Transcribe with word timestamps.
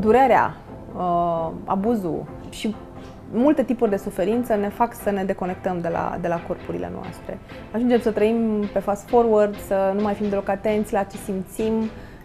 durerea, 0.00 0.56
uh, 0.96 1.50
abuzul 1.64 2.24
și 2.50 2.74
multe 3.32 3.62
tipuri 3.62 3.90
de 3.90 3.96
suferință 3.96 4.54
ne 4.54 4.68
fac 4.68 4.94
să 4.94 5.10
ne 5.10 5.24
deconectăm 5.24 5.80
de 5.80 5.88
la, 5.88 6.18
de 6.20 6.28
la 6.28 6.40
corpurile 6.46 6.90
noastre. 6.94 7.38
Ajungem 7.72 8.00
să 8.00 8.10
trăim 8.10 8.64
pe 8.72 8.78
fast 8.78 9.08
forward, 9.08 9.56
să 9.66 9.92
nu 9.94 10.02
mai 10.02 10.14
fim 10.14 10.28
deloc 10.28 10.48
atenți 10.48 10.92
la 10.92 11.02
ce 11.02 11.16
simțim, 11.16 11.72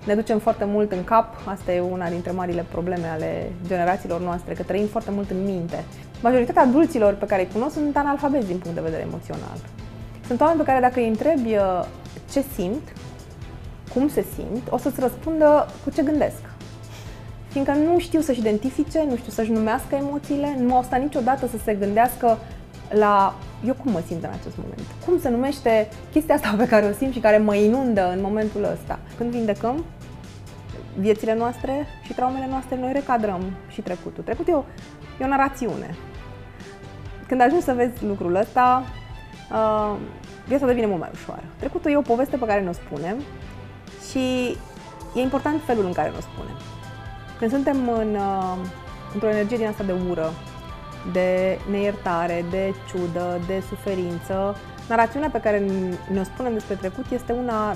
ne 0.06 0.16
ducem 0.16 0.40
foarte 0.40 0.66
mult 0.66 0.92
în 0.92 1.04
cap, 1.04 1.36
asta 1.46 1.72
e 1.72 1.80
una 1.80 2.10
dintre 2.10 2.32
marile 2.32 2.66
probleme 2.72 3.08
ale 3.08 3.52
generațiilor 3.68 4.22
noastre, 4.22 4.54
că 4.54 4.64
trăim 4.64 4.86
foarte 4.86 5.12
mult 5.12 5.30
în 5.30 5.44
minte. 5.44 5.84
Majoritatea 6.22 6.62
adulților 6.62 7.14
pe 7.14 7.26
care 7.26 7.42
îi 7.42 7.54
cunosc 7.54 7.74
sunt 7.74 7.98
analfabeti 7.98 8.46
din 8.46 8.58
punct 8.58 8.76
de 8.76 8.84
vedere 8.84 9.02
emoțional. 9.02 9.58
Sunt 10.28 10.42
oameni 10.42 10.60
pe 10.60 10.66
care 10.66 10.80
dacă 10.80 11.00
îi 11.00 11.08
întrebi 11.08 11.56
uh, 11.56 11.86
ce 12.32 12.42
simt, 12.42 12.94
cum 13.94 14.08
se 14.08 14.26
simt, 14.36 14.68
o 14.70 14.78
să-ți 14.78 15.00
răspundă 15.00 15.66
cu 15.84 15.90
ce 15.90 16.04
gândesc. 16.04 16.51
Fiindcă 17.52 17.74
nu 17.74 18.00
știu 18.00 18.22
să-și 18.22 18.40
identifice, 18.40 19.06
nu 19.10 19.16
știu 19.16 19.32
să-și 19.32 19.52
numească 19.52 19.96
emoțiile, 19.96 20.56
nu 20.60 20.76
au 20.76 20.84
stat 20.84 21.02
niciodată 21.02 21.48
să 21.48 21.58
se 21.64 21.74
gândească 21.74 22.38
la 22.90 23.36
eu 23.66 23.74
cum 23.74 23.92
mă 23.92 24.02
simt 24.08 24.24
în 24.24 24.30
acest 24.40 24.58
moment. 24.58 24.88
Cum 25.06 25.20
se 25.20 25.30
numește 25.30 25.88
chestia 26.12 26.36
asta 26.36 26.54
pe 26.58 26.68
care 26.68 26.86
o 26.86 26.92
simt 26.92 27.14
și 27.14 27.20
care 27.20 27.38
mă 27.38 27.56
inundă 27.56 28.12
în 28.12 28.22
momentul 28.22 28.64
ăsta. 28.64 29.00
Când 29.18 29.32
vindecăm 29.32 29.86
viețile 30.98 31.36
noastre 31.36 31.88
și 32.04 32.14
traumele 32.14 32.48
noastre, 32.50 32.78
noi 32.80 32.92
recadrăm 32.92 33.42
și 33.68 33.82
trecutul. 33.82 34.24
Trecutul 34.24 34.54
e 34.54 34.56
o, 34.56 34.64
e 35.20 35.26
o 35.26 35.28
narațiune. 35.28 35.96
Când 37.28 37.42
ajungi 37.42 37.66
să 37.66 37.74
vezi 37.74 38.06
lucrul 38.06 38.36
ăsta, 38.36 38.84
uh, 39.52 39.96
viața 40.48 40.66
devine 40.66 40.86
mult 40.86 41.00
mai 41.00 41.10
ușoară. 41.14 41.44
Trecutul 41.60 41.92
e 41.92 41.98
o 41.98 42.02
poveste 42.02 42.38
pe 42.38 42.46
care 42.46 42.62
ne-o 42.62 42.72
spunem 42.72 43.18
și 44.10 44.58
e 45.16 45.22
important 45.22 45.62
felul 45.66 45.86
în 45.86 45.94
care 45.94 46.10
ne-o 46.10 46.22
spunem. 46.22 46.58
Când 47.42 47.54
suntem 47.54 47.90
în, 47.90 48.16
uh, 48.16 48.58
într-o 49.14 49.30
energie 49.30 49.58
din 49.58 49.68
asta 49.68 49.84
de 49.84 49.96
ură, 50.10 50.34
de 51.12 51.60
neiertare, 51.70 52.46
de 52.50 52.74
ciudă, 52.90 53.40
de 53.48 53.64
suferință, 53.70 54.56
narațiunea 54.88 55.30
pe 55.30 55.40
care 55.40 55.66
ne-o 56.12 56.24
spunem 56.24 56.54
despre 56.54 56.76
trecut 56.76 57.06
este 57.12 57.32
una 57.32 57.76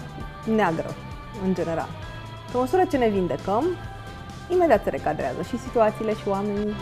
neagră, 0.56 0.96
în 1.44 1.54
general. 1.54 1.88
Pe 2.52 2.58
măsură 2.58 2.84
ce 2.90 2.98
ne 2.98 3.08
vindecăm, 3.08 3.66
imediat 4.50 4.84
se 4.84 4.90
recadrează 4.90 5.42
și 5.42 5.60
situațiile 5.60 6.14
și 6.16 6.28
oamenii. 6.28 6.74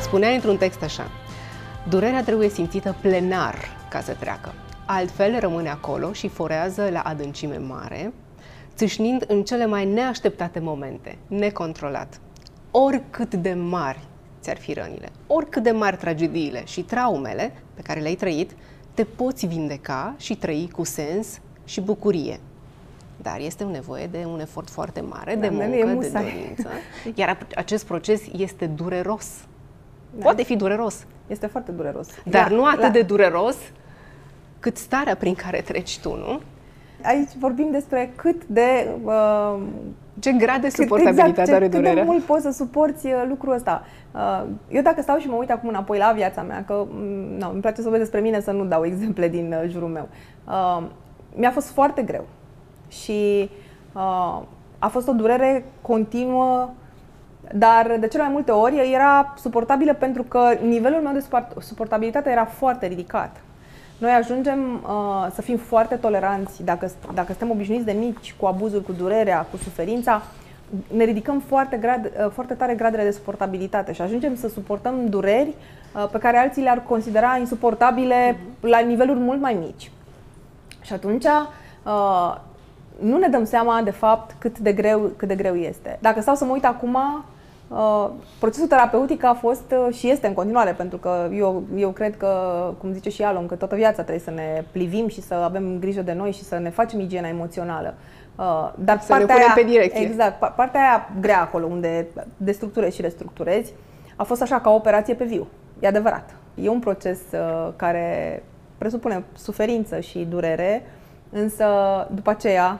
Spunea 0.00 0.30
într-un 0.30 0.56
text 0.56 0.82
așa, 0.82 1.06
durerea 1.88 2.22
trebuie 2.22 2.48
simțită 2.48 2.94
plenar 3.00 3.54
ca 3.90 4.00
să 4.00 4.12
treacă. 4.12 4.52
Altfel 4.86 5.40
rămâne 5.40 5.68
acolo 5.68 6.12
și 6.12 6.28
forează 6.28 6.88
la 6.92 7.00
adâncime 7.00 7.56
mare, 7.56 8.12
țâșnind 8.78 9.24
în 9.28 9.42
cele 9.44 9.66
mai 9.66 9.84
neașteptate 9.84 10.58
momente, 10.58 11.18
necontrolat. 11.26 12.20
Oricât 12.70 13.34
de 13.34 13.52
mari 13.52 13.98
ți-ar 14.40 14.56
fi 14.56 14.72
rănile, 14.72 15.08
oricât 15.26 15.62
de 15.62 15.70
mari 15.70 15.96
tragediile 15.96 16.62
și 16.66 16.82
traumele 16.82 17.52
pe 17.74 17.82
care 17.82 18.00
le-ai 18.00 18.14
trăit, 18.14 18.50
te 18.94 19.04
poți 19.04 19.46
vindeca 19.46 20.14
și 20.18 20.36
trăi 20.36 20.70
cu 20.72 20.84
sens 20.84 21.40
și 21.64 21.80
bucurie. 21.80 22.40
Dar 23.22 23.38
este 23.40 23.64
nevoie 23.64 24.06
de 24.06 24.24
un 24.26 24.40
efort 24.40 24.70
foarte 24.70 25.00
mare, 25.00 25.34
da, 25.34 25.40
de 25.40 25.48
muncă, 25.48 25.98
de 25.98 26.08
dorință. 26.12 26.68
Iar 27.20 27.46
acest 27.54 27.86
proces 27.86 28.22
este 28.36 28.66
dureros. 28.66 29.26
Da. 30.16 30.22
Poate 30.22 30.42
fi 30.42 30.56
dureros. 30.56 31.06
Este 31.26 31.46
foarte 31.46 31.70
dureros. 31.70 32.08
Dar 32.24 32.48
da, 32.48 32.54
nu 32.54 32.64
atât 32.64 32.80
la... 32.80 32.90
de 32.90 33.02
dureros 33.02 33.56
cât 34.58 34.76
starea 34.76 35.16
prin 35.16 35.34
care 35.34 35.60
treci 35.60 35.98
tu, 35.98 36.16
nu? 36.16 36.40
Aici 37.02 37.30
vorbim 37.38 37.68
despre 37.70 38.12
cât 38.16 38.44
de... 38.46 38.88
Uh, 39.04 39.60
ce 40.20 40.32
grad 40.32 40.60
de 40.60 40.68
suportabilitate 40.68 41.28
exact, 41.28 41.48
ce, 41.48 41.54
are 41.54 41.68
durerea? 41.68 41.92
Cât 41.92 42.00
de 42.00 42.06
mult 42.06 42.24
poți 42.24 42.42
să 42.42 42.50
suporți 42.50 43.06
uh, 43.06 43.24
lucrul 43.28 43.52
ăsta. 43.52 43.84
Uh, 44.14 44.44
eu 44.68 44.82
dacă 44.82 45.02
stau 45.02 45.18
și 45.18 45.28
mă 45.28 45.36
uit 45.36 45.50
acum 45.50 45.68
înapoi 45.68 45.98
la 45.98 46.12
viața 46.14 46.42
mea, 46.42 46.64
că 46.66 46.86
mm, 46.90 47.38
nu, 47.38 47.50
îmi 47.52 47.60
place 47.60 47.76
să 47.76 47.82
vorbesc 47.82 48.02
despre 48.02 48.20
mine, 48.20 48.40
să 48.40 48.50
nu 48.50 48.64
dau 48.64 48.84
exemple 48.84 49.28
din 49.28 49.54
uh, 49.62 49.70
jurul 49.70 49.88
meu. 49.88 50.08
Uh, 50.46 50.82
mi-a 51.34 51.50
fost 51.50 51.70
foarte 51.70 52.02
greu 52.02 52.26
și 52.88 53.50
uh, 53.92 54.42
a 54.78 54.88
fost 54.88 55.08
o 55.08 55.12
durere 55.12 55.64
continuă 55.80 56.70
dar 57.54 57.96
de 58.00 58.08
cele 58.08 58.22
mai 58.22 58.32
multe 58.32 58.50
ori 58.50 58.92
era 58.92 59.34
suportabilă 59.36 59.94
pentru 59.94 60.22
că 60.22 60.50
nivelul 60.62 61.00
meu 61.00 61.12
de 61.12 61.24
suportabilitate 61.58 62.30
era 62.30 62.44
foarte 62.44 62.86
ridicat. 62.86 63.36
Noi 63.98 64.10
ajungem 64.10 64.74
uh, 64.74 65.26
să 65.34 65.42
fim 65.42 65.56
foarte 65.56 65.94
toleranți 65.94 66.64
dacă, 66.64 66.90
dacă 67.14 67.26
suntem 67.26 67.50
obișnuiți 67.50 67.84
de 67.84 67.92
mici 67.92 68.34
cu 68.38 68.46
abuzul, 68.46 68.80
cu 68.80 68.92
durerea, 68.92 69.46
cu 69.50 69.56
suferința, 69.56 70.22
ne 70.94 71.04
ridicăm 71.04 71.40
foarte, 71.40 71.76
grad, 71.76 72.04
uh, 72.04 72.30
foarte 72.32 72.54
tare 72.54 72.74
gradele 72.74 73.02
de 73.02 73.10
suportabilitate 73.10 73.92
și 73.92 74.00
ajungem 74.02 74.36
să 74.36 74.48
suportăm 74.48 75.08
dureri 75.08 75.54
uh, 75.94 76.08
pe 76.12 76.18
care 76.18 76.36
alții 76.36 76.62
le-ar 76.62 76.82
considera 76.82 77.36
insuportabile 77.36 78.34
uh-huh. 78.34 78.60
la 78.60 78.78
niveluri 78.78 79.18
mult 79.18 79.40
mai 79.40 79.54
mici. 79.54 79.90
Și 80.80 80.92
atunci 80.92 81.24
uh, 81.24 82.36
nu 83.00 83.18
ne 83.18 83.28
dăm 83.28 83.44
seama 83.44 83.80
de 83.82 83.90
fapt 83.90 84.34
cât 84.38 84.58
de 84.58 84.72
greu, 84.72 85.10
cât 85.16 85.28
de 85.28 85.34
greu 85.34 85.54
este. 85.54 85.98
Dacă 86.00 86.20
stau 86.20 86.34
să 86.34 86.44
mă 86.44 86.52
uit 86.52 86.64
acum, 86.64 86.96
Uh, 86.96 87.36
procesul 88.38 88.66
terapeutic 88.66 89.24
a 89.24 89.34
fost 89.34 89.74
uh, 89.86 89.94
și 89.94 90.10
este 90.10 90.26
în 90.26 90.32
continuare, 90.32 90.72
pentru 90.72 90.98
că 90.98 91.28
eu, 91.32 91.62
eu 91.76 91.90
cred 91.90 92.16
că, 92.16 92.30
cum 92.78 92.92
zice 92.92 93.10
și 93.10 93.22
Alon, 93.22 93.46
că 93.46 93.54
toată 93.54 93.74
viața 93.74 94.02
trebuie 94.02 94.24
să 94.24 94.30
ne 94.30 94.64
plivim 94.72 95.08
și 95.08 95.22
să 95.22 95.34
avem 95.34 95.78
grijă 95.78 96.02
de 96.02 96.12
noi 96.12 96.32
și 96.32 96.44
să 96.44 96.58
ne 96.58 96.70
facem 96.70 97.00
igiena 97.00 97.28
emoțională. 97.28 97.94
Uh, 98.36 98.72
dar 98.74 99.00
să 99.00 99.06
partea 99.08 99.18
ne 99.18 99.24
punem 99.24 99.46
aia, 99.46 99.52
pe 99.54 99.62
direcție. 99.62 100.06
Exact, 100.06 100.54
partea 100.54 100.80
aia 100.80 101.08
grea 101.20 101.40
acolo, 101.40 101.66
unde 101.66 102.06
destructurezi 102.36 102.96
și 102.96 103.02
restructurezi, 103.02 103.72
a 104.16 104.22
fost 104.22 104.42
așa 104.42 104.60
ca 104.60 104.70
o 104.70 104.74
operație 104.74 105.14
pe 105.14 105.24
viu. 105.24 105.46
E 105.80 105.86
adevărat. 105.86 106.34
E 106.54 106.68
un 106.68 106.78
proces 106.78 107.18
care 107.76 108.42
presupune 108.78 109.24
suferință 109.36 110.00
și 110.00 110.18
durere, 110.18 110.82
însă 111.30 111.66
după 112.14 112.30
aceea 112.30 112.78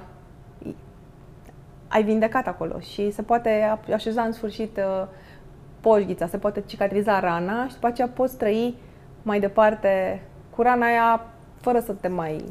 ai 1.88 2.02
vindecat 2.02 2.46
acolo 2.46 2.78
și 2.80 3.10
se 3.10 3.22
poate 3.22 3.78
așeza 3.92 4.22
în 4.22 4.32
sfârșit 4.32 4.76
uh, 4.76 5.06
poșghița, 5.80 6.26
se 6.26 6.38
poate 6.38 6.62
cicatriza 6.66 7.20
rana 7.20 7.66
și 7.66 7.74
după 7.74 7.86
aceea 7.86 8.08
poți 8.08 8.36
trăi 8.36 8.74
mai 9.22 9.40
departe 9.40 10.22
cu 10.50 10.62
rana 10.62 10.86
aia 10.86 11.26
fără 11.60 11.80
să 11.80 11.92
te 11.92 12.08
mai 12.08 12.44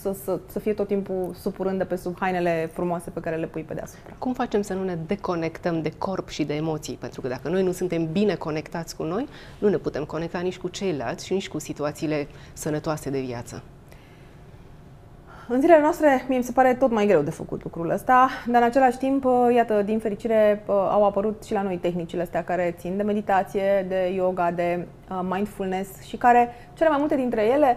să, 0.00 0.12
să, 0.24 0.40
să 0.46 0.58
fie 0.58 0.72
tot 0.72 0.86
timpul 0.86 1.34
supurând 1.38 1.78
de 1.78 1.84
pe 1.84 1.96
sub 1.96 2.16
hainele 2.18 2.70
frumoase 2.72 3.10
pe 3.10 3.20
care 3.20 3.36
le 3.36 3.46
pui 3.46 3.62
pe 3.62 3.74
deasupra. 3.74 4.14
Cum 4.18 4.32
facem 4.32 4.62
să 4.62 4.74
nu 4.74 4.84
ne 4.84 4.98
deconectăm 5.06 5.82
de 5.82 5.90
corp 5.98 6.28
și 6.28 6.44
de 6.44 6.54
emoții? 6.54 6.94
Pentru 6.94 7.20
că 7.20 7.28
dacă 7.28 7.48
noi 7.48 7.62
nu 7.62 7.72
suntem 7.72 8.12
bine 8.12 8.34
conectați 8.34 8.96
cu 8.96 9.02
noi, 9.02 9.28
nu 9.58 9.68
ne 9.68 9.76
putem 9.76 10.04
conecta 10.04 10.38
nici 10.38 10.58
cu 10.58 10.68
ceilalți 10.68 11.26
și 11.26 11.32
nici 11.32 11.48
cu 11.48 11.58
situațiile 11.58 12.28
sănătoase 12.52 13.10
de 13.10 13.20
viață. 13.20 13.62
În 15.48 15.60
zilele 15.60 15.80
noastre, 15.80 16.24
mie 16.28 16.38
mi 16.38 16.44
se 16.44 16.52
pare 16.52 16.74
tot 16.74 16.90
mai 16.90 17.06
greu 17.06 17.22
de 17.22 17.30
făcut 17.30 17.62
lucrul 17.62 17.90
ăsta, 17.90 18.28
dar 18.46 18.62
în 18.62 18.68
același 18.68 18.98
timp, 18.98 19.24
uh, 19.24 19.48
iată, 19.54 19.82
din 19.82 19.98
fericire, 19.98 20.62
uh, 20.66 20.74
au 20.74 21.04
apărut 21.04 21.44
și 21.44 21.52
la 21.52 21.62
noi 21.62 21.76
tehnicile 21.76 22.22
astea 22.22 22.44
care 22.44 22.74
țin 22.78 22.96
de 22.96 23.02
meditație, 23.02 23.84
de 23.88 24.12
yoga, 24.14 24.50
de 24.50 24.86
uh, 25.10 25.20
mindfulness 25.30 26.02
și 26.02 26.16
care, 26.16 26.54
cele 26.74 26.88
mai 26.88 26.98
multe 26.98 27.16
dintre 27.16 27.42
ele, 27.44 27.76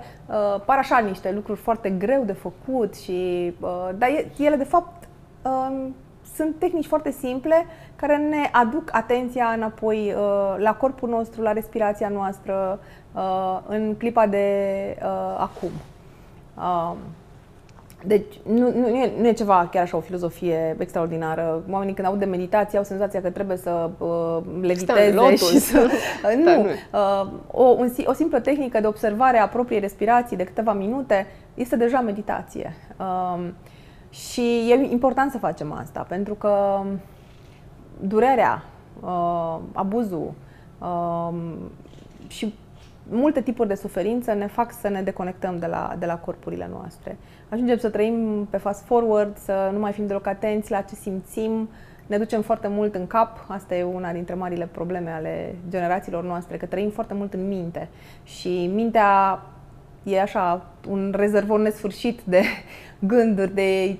par 0.65 0.77
așa 0.77 0.97
niște 0.97 1.31
lucruri 1.31 1.59
foarte 1.59 1.89
greu 1.89 2.23
de 2.23 2.33
făcut 2.33 2.95
și, 2.95 3.53
dar 3.97 4.09
ele, 4.37 4.55
de 4.55 4.63
fapt, 4.63 5.07
um, 5.41 5.95
sunt 6.35 6.55
tehnici 6.59 6.85
foarte 6.85 7.11
simple 7.11 7.65
care 7.95 8.17
ne 8.17 8.49
aduc 8.51 8.89
atenția 8.91 9.45
înapoi 9.55 10.13
la 10.57 10.73
corpul 10.73 11.09
nostru, 11.09 11.41
la 11.41 11.51
respirația 11.51 12.09
noastră, 12.09 12.79
în 13.67 13.95
clipa 13.97 14.27
de 14.27 14.45
acum. 15.37 15.71
Um, 18.03 18.07
deci 18.07 18.39
nu, 18.43 18.71
nu, 18.79 18.87
e, 18.87 19.11
nu 19.19 19.27
e 19.27 19.33
ceva 19.33 19.67
chiar 19.71 19.83
așa 19.83 19.97
o 19.97 19.99
filozofie 19.99 20.75
extraordinară. 20.79 21.63
Oamenii 21.69 21.93
când 21.93 22.07
aud 22.07 22.19
de 22.19 22.25
meditație 22.25 22.77
au 22.77 22.83
senzația 22.83 23.21
că 23.21 23.29
trebuie 23.29 23.57
să 23.57 23.89
uh, 23.97 24.37
leviteze 24.61 25.35
și 25.35 25.59
să... 25.59 25.89
nu. 26.45 26.59
Uh, 26.59 27.31
o, 27.51 27.63
un, 27.63 27.89
o 28.05 28.13
simplă 28.13 28.39
tehnică 28.39 28.79
de 28.79 28.87
observare 28.87 29.37
a 29.37 29.47
propriei 29.47 29.79
respirații 29.79 30.37
de 30.37 30.43
câteva 30.43 30.73
minute 30.73 31.27
este 31.53 31.75
deja 31.75 31.99
meditație. 31.99 32.73
Uh, 32.99 33.47
și 34.09 34.41
e 34.41 34.87
important 34.91 35.31
să 35.31 35.37
facem 35.37 35.71
asta, 35.71 36.05
pentru 36.09 36.33
că 36.33 36.81
durerea, 37.99 38.63
uh, 38.99 39.57
abuzul 39.73 40.33
uh, 40.79 41.33
și 42.27 42.53
multe 43.09 43.41
tipuri 43.41 43.67
de 43.67 43.75
suferință 43.75 44.33
ne 44.33 44.47
fac 44.47 44.71
să 44.71 44.87
ne 44.87 45.01
deconectăm 45.01 45.59
de 45.59 45.65
la, 45.65 45.95
de 45.99 46.05
la 46.05 46.17
corpurile 46.17 46.69
noastre. 46.71 47.17
Ajungem 47.49 47.77
să 47.77 47.89
trăim 47.89 48.47
pe 48.49 48.57
fast 48.57 48.85
forward, 48.85 49.37
să 49.37 49.69
nu 49.73 49.79
mai 49.79 49.91
fim 49.91 50.07
deloc 50.07 50.27
atenți 50.27 50.71
la 50.71 50.81
ce 50.81 50.95
simțim, 50.95 51.69
ne 52.09 52.17
ducem 52.17 52.41
foarte 52.41 52.67
mult 52.67 52.95
în 52.95 53.07
cap, 53.07 53.45
asta 53.47 53.75
e 53.75 53.83
una 53.83 54.11
dintre 54.11 54.33
marile 54.33 54.69
probleme 54.71 55.09
ale 55.09 55.55
generațiilor 55.69 56.23
noastre, 56.23 56.57
că 56.57 56.65
trăim 56.65 56.89
foarte 56.89 57.13
mult 57.13 57.33
în 57.33 57.47
minte. 57.47 57.89
Și 58.23 58.69
mintea 58.73 59.41
e 60.03 60.21
așa 60.21 60.65
un 60.89 61.13
rezervor 61.15 61.59
nesfârșit 61.59 62.19
de 62.23 62.41
gânduri, 62.99 63.53
de 63.53 63.97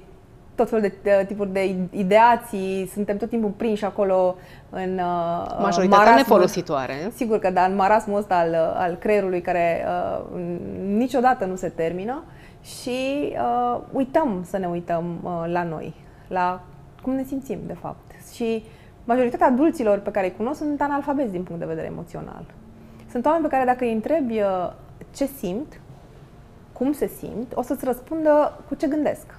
tot 0.59 0.69
felul 0.69 0.91
de 1.03 1.25
tipuri 1.27 1.51
de 1.51 1.75
ideații, 1.91 2.89
suntem 2.93 3.17
tot 3.17 3.29
timpul 3.29 3.49
prinși 3.49 3.85
acolo 3.85 4.35
în 4.69 4.93
uh, 4.93 5.57
Majoritatea 5.61 6.15
nefolositoare. 6.15 7.11
Sigur 7.15 7.39
că 7.39 7.51
da, 7.51 7.63
în 7.63 7.75
marasmul 7.75 8.17
ăsta 8.17 8.35
al, 8.35 8.53
al 8.75 8.95
creierului 8.95 9.41
care 9.41 9.85
uh, 9.85 10.41
niciodată 10.85 11.45
nu 11.45 11.55
se 11.55 11.69
termină 11.69 12.23
și 12.61 13.31
uh, 13.31 13.79
uităm 13.91 14.45
să 14.49 14.57
ne 14.57 14.67
uităm 14.67 15.19
uh, 15.23 15.43
la 15.51 15.63
noi, 15.63 15.95
la 16.27 16.61
cum 17.01 17.13
ne 17.13 17.23
simțim 17.23 17.59
de 17.67 17.73
fapt. 17.81 18.11
Și 18.33 18.63
majoritatea 19.03 19.47
adulților 19.47 19.99
pe 19.99 20.11
care 20.11 20.25
îi 20.25 20.35
cunosc 20.37 20.57
sunt 20.57 20.81
analfabeti 20.81 21.31
din 21.31 21.43
punct 21.43 21.61
de 21.61 21.67
vedere 21.67 21.87
emoțional. 21.87 22.43
Sunt 23.11 23.25
oameni 23.25 23.43
pe 23.43 23.49
care 23.49 23.65
dacă 23.65 23.83
îi 23.83 23.93
întrebi 23.93 24.39
uh, 24.39 24.71
ce 25.15 25.25
simt, 25.25 25.79
cum 26.73 26.91
se 26.91 27.07
simt, 27.07 27.51
o 27.55 27.61
să-ți 27.61 27.85
răspundă 27.85 28.59
cu 28.67 28.75
ce 28.75 28.87
gândesc. 28.87 29.38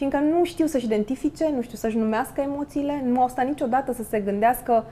Fiindcă 0.00 0.18
nu 0.18 0.44
știu 0.44 0.66
să-și 0.66 0.84
identifice, 0.84 1.50
nu 1.54 1.62
știu 1.62 1.76
să-și 1.76 1.96
numească 1.96 2.40
emoțiile, 2.40 3.02
nu 3.04 3.20
au 3.20 3.28
stat 3.28 3.46
niciodată 3.46 3.92
să 3.92 4.02
se 4.02 4.20
gândească 4.20 4.84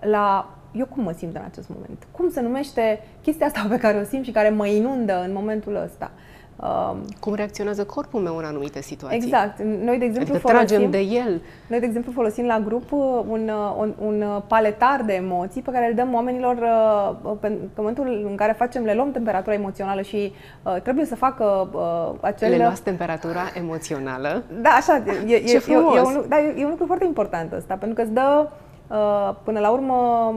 la 0.00 0.54
eu 0.72 0.86
cum 0.86 1.02
mă 1.02 1.12
simt 1.12 1.36
în 1.36 1.42
acest 1.44 1.68
moment. 1.68 2.06
Cum 2.10 2.30
se 2.30 2.40
numește 2.40 3.00
chestia 3.22 3.46
asta 3.46 3.66
pe 3.68 3.78
care 3.78 3.98
o 3.98 4.04
simt 4.04 4.24
și 4.24 4.30
care 4.30 4.48
mă 4.48 4.66
inundă 4.66 5.22
în 5.24 5.32
momentul 5.32 5.76
ăsta. 5.84 6.10
Um, 6.56 7.04
Cum 7.20 7.34
reacționează 7.34 7.84
corpul 7.84 8.20
meu 8.20 8.36
în 8.36 8.44
anumite 8.44 8.80
situații? 8.80 9.16
Exact. 9.16 9.58
Noi, 9.58 9.98
de 9.98 10.04
exemplu, 10.04 10.34
adică 10.34 10.48
folosim, 10.48 10.66
tragem 10.66 10.90
de 10.90 10.98
el. 10.98 11.40
Noi, 11.66 11.78
de 11.78 11.86
exemplu, 11.86 12.12
folosim 12.12 12.46
la 12.46 12.60
grup 12.60 12.92
uh, 12.92 13.00
un, 13.28 13.50
uh, 13.52 13.74
un, 13.78 13.94
un 13.98 14.42
paletar 14.46 15.02
de 15.06 15.12
emoții 15.12 15.62
pe 15.62 15.70
care 15.70 15.88
îl 15.88 15.94
dăm 15.94 16.14
oamenilor 16.14 16.56
uh, 17.22 17.36
în 17.40 17.58
momentul 17.76 18.26
în 18.28 18.36
care 18.36 18.52
facem, 18.52 18.84
le 18.84 18.94
luăm 18.94 19.10
temperatura 19.10 19.54
emoțională 19.54 20.02
și 20.02 20.32
uh, 20.62 20.80
trebuie 20.82 21.04
să 21.04 21.14
facă 21.14 21.68
uh, 21.72 22.18
acel... 22.20 22.50
Le 22.50 22.56
luați 22.56 22.82
temperatura 22.82 23.42
emoțională? 23.54 24.42
Da, 24.60 24.70
așa. 24.70 25.02
E, 25.26 25.34
e, 25.34 25.38
Ce 25.38 25.54
e, 25.56 25.72
e, 25.72 25.76
e, 25.96 26.00
un, 26.00 26.24
da, 26.28 26.40
e 26.40 26.64
un 26.64 26.70
lucru 26.70 26.86
foarte 26.86 27.04
important 27.04 27.52
ăsta, 27.52 27.74
pentru 27.74 27.96
că 27.96 28.02
îți 28.02 28.12
dă, 28.12 28.48
uh, 28.88 29.34
până 29.44 29.60
la 29.60 29.70
urmă, 29.70 30.34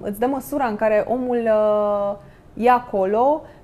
îți 0.00 0.18
dă 0.18 0.26
măsura 0.26 0.64
în 0.64 0.76
care 0.76 1.04
omul 1.08 1.38
uh, 1.44 2.64
e 2.64 2.70
acolo 2.70 3.42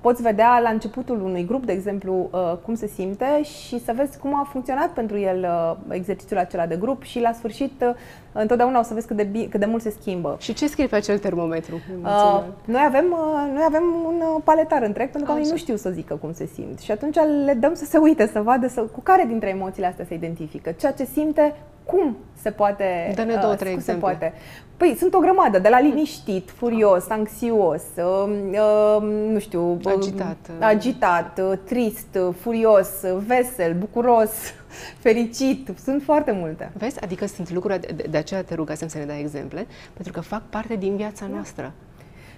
poți 0.00 0.22
vedea 0.22 0.58
la 0.58 0.68
începutul 0.68 1.22
unui 1.22 1.44
grup, 1.44 1.64
de 1.64 1.72
exemplu, 1.72 2.28
uh, 2.32 2.52
cum 2.64 2.74
se 2.74 2.86
simte 2.86 3.42
și 3.42 3.80
să 3.84 3.92
vezi 3.96 4.18
cum 4.18 4.34
a 4.34 4.48
funcționat 4.50 4.88
pentru 4.88 5.18
el 5.18 5.38
uh, 5.38 5.94
exercițiul 5.94 6.38
acela 6.38 6.66
de 6.66 6.76
grup 6.76 7.02
și 7.02 7.20
la 7.20 7.32
sfârșit 7.32 7.84
întotdeauna 8.32 8.78
o 8.78 8.82
să 8.82 8.94
vezi 8.94 9.06
cât 9.06 9.16
de, 9.16 9.48
cât 9.48 9.60
de 9.60 9.66
mult 9.66 9.82
se 9.82 9.94
schimbă. 10.00 10.36
Și 10.38 10.52
ce 10.52 10.66
scrie 10.68 10.86
pe 10.86 10.96
acel 10.96 11.18
termometru? 11.18 11.74
Uh, 12.02 12.42
noi, 12.64 12.82
avem, 12.86 13.06
noi 13.52 13.62
avem 13.66 13.82
un 14.06 14.40
paletar 14.44 14.82
întreg 14.82 15.08
pentru 15.08 15.24
că 15.24 15.30
oamenii 15.30 15.50
nu 15.50 15.56
știu 15.56 15.76
să 15.76 15.90
zică 15.90 16.14
cum 16.14 16.32
se 16.32 16.46
simt 16.46 16.78
și 16.78 16.90
atunci 16.90 17.16
le 17.44 17.54
dăm 17.54 17.74
să 17.74 17.84
se 17.84 17.98
uite, 17.98 18.26
să 18.26 18.40
vadă 18.40 18.68
să, 18.68 18.80
cu 18.80 19.00
care 19.00 19.24
dintre 19.28 19.48
emoțiile 19.48 19.86
astea 19.86 20.04
se 20.08 20.14
identifică. 20.14 20.70
Ceea 20.70 20.92
ce 20.92 21.04
simte, 21.04 21.54
cum 21.84 22.16
se 22.42 22.50
poate... 22.50 23.12
Dă-ne 23.14 23.34
două, 23.34 23.54
trei 23.54 23.72
exemple. 23.72 24.08
Se 24.08 24.16
poate. 24.16 24.34
Păi 24.76 24.96
sunt 24.98 25.14
o 25.14 25.18
grămadă, 25.18 25.58
de 25.58 25.68
la 25.68 25.80
liniștit, 25.80 26.50
furios, 26.50 27.08
anxios, 27.08 27.82
uh, 27.96 28.30
uh, 28.50 29.02
nu 29.28 29.38
știu, 29.38 29.80
agitat, 29.84 30.50
agitat 30.60 31.40
trist, 31.64 32.18
furios, 32.40 32.88
vesel, 33.26 33.74
bucuros, 33.78 34.30
fericit. 35.04 35.68
Sunt 35.84 36.02
foarte 36.02 36.32
multe. 36.32 36.70
Vezi? 36.78 37.00
Adică 37.00 37.26
sunt 37.26 37.50
lucruri, 37.50 37.80
de, 37.80 38.06
de 38.10 38.16
aceea 38.16 38.42
te 38.42 38.54
rugasem 38.54 38.88
să 38.88 38.98
ne 38.98 39.04
dai 39.04 39.20
exemple, 39.20 39.66
pentru 39.92 40.12
că 40.12 40.20
fac 40.20 40.42
parte 40.50 40.76
din 40.76 40.96
viața 40.96 41.26
da. 41.26 41.34
noastră. 41.34 41.72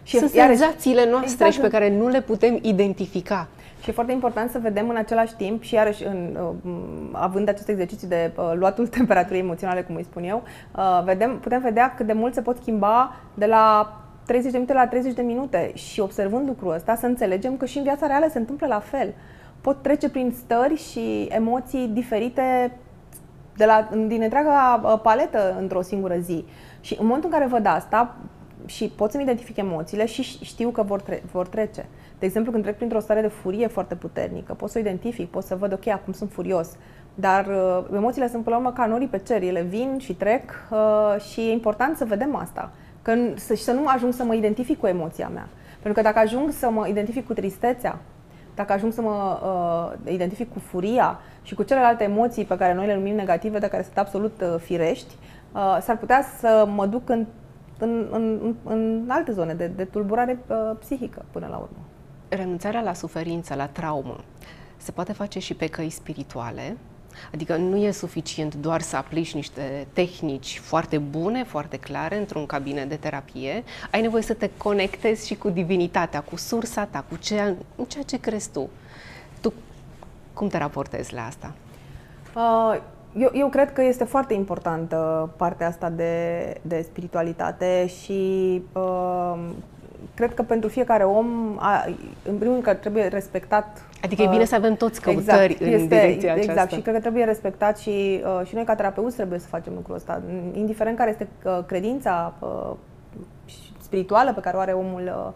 Și 0.03 0.19
sunt 0.19 0.31
senzațiile 0.31 1.11
noastre 1.11 1.33
exact. 1.33 1.53
și 1.53 1.61
pe 1.61 1.69
care 1.69 1.97
nu 1.97 2.09
le 2.09 2.21
putem 2.21 2.59
identifica. 2.63 3.49
Și 3.85 3.91
e 3.91 3.93
foarte 3.93 4.13
important 4.13 4.51
să 4.51 4.59
vedem 4.59 4.89
în 4.89 4.97
același 4.97 5.35
timp 5.35 5.63
și 5.63 5.75
iarăși 5.75 6.05
în, 6.05 6.39
uh, 6.41 6.73
având 7.13 7.49
acest 7.49 7.69
exercițiu 7.69 8.09
de 8.09 8.33
uh, 8.37 8.53
luatul 8.55 8.87
temperaturii 8.97 9.41
emoționale, 9.41 9.83
cum 9.83 9.95
îi 9.95 10.05
spun 10.05 10.23
eu, 10.23 10.43
uh, 10.77 11.03
vedem, 11.05 11.39
putem 11.39 11.61
vedea 11.61 11.95
cât 11.95 12.07
de 12.07 12.13
mult 12.13 12.35
se 12.35 12.43
pot 12.43 12.57
schimba 12.57 13.17
de 13.35 13.47
la 13.47 13.97
30 14.27 14.51
de 14.51 14.57
minute 14.57 14.73
la 14.73 14.87
30 14.87 15.13
de 15.13 15.23
minute 15.23 15.71
și 15.75 16.01
observând 16.01 16.49
lucrul 16.49 16.73
ăsta 16.73 16.95
să 16.95 17.07
înțelegem 17.07 17.57
că 17.57 17.67
și 17.67 17.77
în 17.77 17.83
viața 17.83 18.07
reală 18.07 18.27
se 18.31 18.39
întâmplă 18.39 18.67
la 18.67 18.81
fel. 18.81 19.15
Pot 19.61 19.83
trece 19.83 20.11
prin 20.11 20.35
stări 20.37 20.77
și 20.77 21.29
emoții 21.31 21.89
diferite 21.89 22.79
de 23.57 23.65
la, 23.65 23.89
din 24.07 24.23
întreaga 24.23 24.81
uh, 24.85 25.01
paletă 25.03 25.57
într-o 25.61 25.83
singură 25.83 26.17
zi. 26.17 26.45
Și 26.81 26.97
în 27.01 27.07
momentul 27.07 27.31
în 27.33 27.39
care 27.39 27.51
văd 27.51 27.67
asta 27.67 28.17
și 28.67 28.93
pot 28.97 29.11
să-mi 29.11 29.23
identific 29.23 29.57
emoțiile 29.57 30.07
și 30.07 30.23
știu 30.45 30.71
că 30.71 30.83
vor, 30.83 31.01
tre- 31.01 31.23
vor 31.33 31.47
trece. 31.47 31.87
De 32.19 32.27
exemplu, 32.27 32.53
când 32.53 32.65
trec 32.65 32.77
printr-o 32.77 33.01
stare 33.01 33.21
de 33.21 33.29
furie 33.29 33.67
foarte 33.67 33.95
puternică, 33.95 34.55
pot 34.55 34.71
să 34.71 34.79
o 34.79 34.81
identific, 34.81 35.31
pot 35.31 35.45
să 35.45 35.57
văd, 35.57 35.73
ok, 35.73 35.87
acum 35.87 36.13
sunt 36.13 36.31
furios, 36.33 36.77
dar 37.15 37.47
uh, 37.47 37.85
emoțiile 37.95 38.29
sunt 38.29 38.43
până 38.43 38.57
la 38.57 38.61
urmă 38.63 38.73
ca 38.73 38.87
norii 38.87 39.07
pe 39.07 39.19
cer, 39.19 39.43
ele 39.43 39.63
vin 39.63 39.99
și 39.99 40.15
trec 40.15 40.51
uh, 40.71 41.21
și 41.21 41.41
e 41.41 41.53
important 41.53 41.97
să 41.97 42.05
vedem 42.05 42.37
asta. 42.37 42.73
Că, 43.03 43.15
să, 43.35 43.55
și 43.55 43.63
să 43.63 43.73
nu 43.73 43.87
ajung 43.87 44.13
să 44.13 44.25
mă 44.25 44.35
identific 44.35 44.79
cu 44.79 44.87
emoția 44.87 45.29
mea. 45.29 45.49
Pentru 45.83 46.03
că 46.03 46.09
dacă 46.09 46.19
ajung 46.19 46.51
să 46.51 46.71
mă 46.71 46.89
identific 46.89 47.27
cu 47.27 47.33
tristețea, 47.33 47.99
dacă 48.55 48.73
ajung 48.73 48.93
să 48.93 49.01
mă 49.01 49.41
uh, 49.43 50.13
identific 50.13 50.53
cu 50.53 50.59
furia 50.59 51.21
și 51.43 51.55
cu 51.55 51.63
celelalte 51.63 52.05
emoții 52.05 52.45
pe 52.45 52.57
care 52.57 52.75
noi 52.75 52.87
le 52.87 52.95
numim 52.95 53.15
negative, 53.15 53.59
dar 53.59 53.69
care 53.69 53.83
sunt 53.83 53.99
absolut 53.99 54.41
uh, 54.41 54.55
firești, 54.61 55.15
uh, 55.53 55.79
s-ar 55.81 55.99
putea 55.99 56.25
să 56.39 56.69
mă 56.75 56.87
duc 56.87 57.09
în, 57.09 57.27
în, 57.79 58.09
în, 58.11 58.55
în 58.65 59.05
alte 59.09 59.33
zone 59.33 59.55
de, 59.55 59.67
de 59.67 59.85
tulburare 59.85 60.39
uh, 60.47 60.57
psihică 60.79 61.25
până 61.31 61.47
la 61.47 61.57
urmă 61.57 61.79
renunțarea 62.29 62.81
la 62.81 62.93
suferință, 62.93 63.55
la 63.55 63.67
traumă, 63.67 64.21
se 64.77 64.93
poate 64.93 65.13
face 65.13 65.39
și 65.39 65.55
pe 65.55 65.67
căi 65.67 65.91
spirituale, 65.91 66.77
Adică 67.33 67.57
nu 67.57 67.77
e 67.77 67.91
suficient 67.91 68.55
doar 68.55 68.81
să 68.81 68.97
aplici 68.97 69.35
niște 69.35 69.87
tehnici 69.93 70.59
foarte 70.59 70.99
bune, 70.99 71.45
foarte 71.45 71.77
clare 71.77 72.19
într-un 72.19 72.47
cabinet 72.47 72.89
de 72.89 72.97
terapie. 72.97 73.65
Ai 73.91 74.01
nevoie 74.01 74.23
să 74.23 74.35
te 74.35 74.51
conectezi 74.57 75.27
și 75.27 75.35
cu 75.35 75.49
divinitatea, 75.49 76.21
cu 76.21 76.37
sursa 76.37 76.85
ta, 76.85 77.05
cu 77.09 77.17
ceea, 77.17 77.55
ceea 77.89 78.05
ce 78.05 78.21
crezi 78.21 78.51
tu. 78.51 78.69
Tu 79.41 79.53
cum 80.33 80.49
te 80.49 80.59
raportezi 80.59 81.15
la 81.15 81.27
asta? 81.27 81.55
Uh, 82.35 82.81
eu, 83.17 83.31
eu 83.33 83.49
cred 83.49 83.73
că 83.73 83.83
este 83.83 84.05
foarte 84.05 84.35
importantă 84.35 85.31
partea 85.37 85.67
asta 85.67 85.91
de, 85.91 86.55
de 86.63 86.81
spiritualitate 86.83 87.87
și 87.87 88.63
uh, 88.73 89.39
cred 90.15 90.35
că 90.35 90.43
pentru 90.43 90.69
fiecare 90.69 91.05
om, 91.05 91.57
a, 91.59 91.85
în 92.29 92.37
primul 92.37 92.53
rând 92.53 92.63
că 92.63 92.75
trebuie 92.75 93.07
respectat. 93.07 93.87
Adică 94.03 94.23
e 94.23 94.27
bine 94.27 94.41
uh, 94.41 94.47
să 94.47 94.55
avem 94.55 94.75
toți 94.75 95.01
căutări 95.01 95.53
exact, 95.53 95.61
în 95.61 95.69
este, 95.69 95.87
direcția 95.87 96.33
aceasta. 96.33 96.53
Exact, 96.53 96.73
și 96.73 96.81
cred 96.81 96.95
că 96.95 97.01
trebuie 97.01 97.25
respectat 97.25 97.79
și, 97.79 98.23
uh, 98.41 98.47
și 98.47 98.55
noi 98.55 98.65
ca 98.65 98.75
terapeuți 98.75 99.17
trebuie 99.17 99.39
să 99.39 99.47
facem 99.47 99.73
lucrul 99.75 99.95
ăsta. 99.95 100.23
Indiferent 100.53 100.97
care 100.97 101.11
este 101.11 101.29
uh, 101.45 101.59
credința 101.67 102.35
uh, 102.39 102.73
spirituală 103.81 104.33
pe 104.33 104.41
care 104.41 104.57
o 104.57 104.61
are 104.61 104.73
omul 104.73 105.03
uh, 105.03 105.33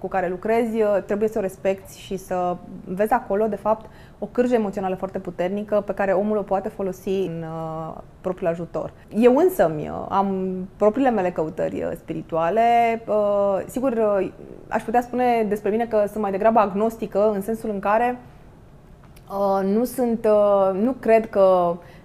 cu 0.00 0.08
care 0.08 0.28
lucrezi, 0.28 0.82
uh, 0.82 0.96
trebuie 1.06 1.28
să 1.28 1.38
o 1.38 1.40
respecti 1.40 1.98
și 1.98 2.16
să 2.16 2.56
vezi 2.84 3.12
acolo, 3.12 3.46
de 3.46 3.56
fapt, 3.56 3.90
o 4.18 4.26
cârjă 4.26 4.54
emoțională 4.54 4.94
foarte 4.94 5.18
puternică 5.18 5.82
pe 5.86 5.94
care 5.94 6.12
omul 6.12 6.36
o 6.36 6.42
poate 6.42 6.68
folosi 6.68 7.08
în 7.08 7.42
uh, 7.42 7.94
propriul 8.20 8.50
ajutor. 8.50 8.92
Eu 9.14 9.36
însă 9.36 9.72
uh, 9.76 10.06
am 10.08 10.56
propriile 10.76 11.10
mele 11.10 11.30
căutări 11.30 11.82
uh, 11.82 11.90
spirituale. 11.96 12.62
Uh, 13.06 13.58
sigur, 13.66 13.92
uh, 13.92 14.30
aș 14.68 14.82
putea 14.82 15.00
spune 15.00 15.46
despre 15.48 15.70
mine 15.70 15.86
că 15.86 16.04
sunt 16.06 16.22
mai 16.22 16.30
degrabă 16.30 16.58
agnostică, 16.58 17.30
în 17.34 17.40
sensul 17.40 17.70
în 17.70 17.78
care 17.78 18.18
uh, 19.30 19.64
nu 19.64 19.84
sunt, 19.84 20.24
uh, 20.24 20.80
nu 20.80 20.92
cred 20.92 21.30
că 21.30 21.40
uh, 21.40 21.76
uh, 21.76 21.97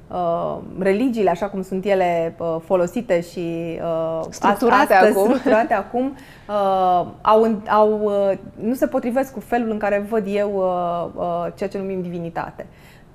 religiile, 0.79 1.29
așa 1.29 1.45
cum 1.45 1.61
sunt 1.61 1.85
ele 1.85 2.35
uh, 2.37 2.55
folosite 2.65 3.21
și 3.21 3.79
uh, 3.81 4.25
structurate 4.29 4.93
astăzi, 4.93 5.17
acum, 5.17 5.27
structurate 5.27 5.73
acum 5.73 6.15
uh, 6.49 7.05
au, 7.21 7.61
au, 7.67 8.01
uh, 8.03 8.37
nu 8.55 8.73
se 8.73 8.87
potrivesc 8.87 9.33
cu 9.33 9.39
felul 9.39 9.69
în 9.71 9.77
care 9.77 10.05
văd 10.09 10.23
eu 10.27 10.51
uh, 10.55 11.23
uh, 11.23 11.47
ceea 11.55 11.69
ce 11.69 11.77
numim 11.77 12.01
divinitate. 12.01 12.65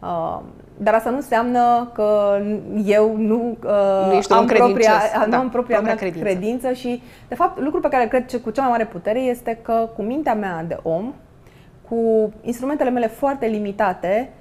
Uh, 0.03 0.39
dar 0.77 0.95
asta 0.95 1.11
nu 1.11 1.17
înseamnă 1.17 1.91
că 1.95 2.39
eu 2.85 3.17
nu, 3.17 3.57
uh, 3.65 4.23
nu 4.29 4.37
am, 4.37 4.47
propria, 4.47 4.93
da, 5.29 5.39
am 5.39 5.49
propria 5.49 5.81
mea 5.81 5.95
credință. 5.95 6.29
credință 6.29 6.73
și, 6.73 7.03
de 7.29 7.35
fapt, 7.35 7.61
lucrul 7.61 7.81
pe 7.81 7.89
care 7.89 8.07
cred 8.07 8.31
că 8.31 8.39
cu 8.39 8.51
cea 8.51 8.63
mai 8.63 8.71
mare 8.71 8.85
putere 8.85 9.19
este 9.19 9.59
că 9.63 9.89
cu 9.97 10.03
mintea 10.03 10.35
mea 10.35 10.65
de 10.69 10.79
om, 10.83 11.13
cu 11.89 12.33
instrumentele 12.43 12.91
mele 12.91 13.07
foarte 13.07 13.47
limitate, 13.47 14.31
Uh, 14.33 14.38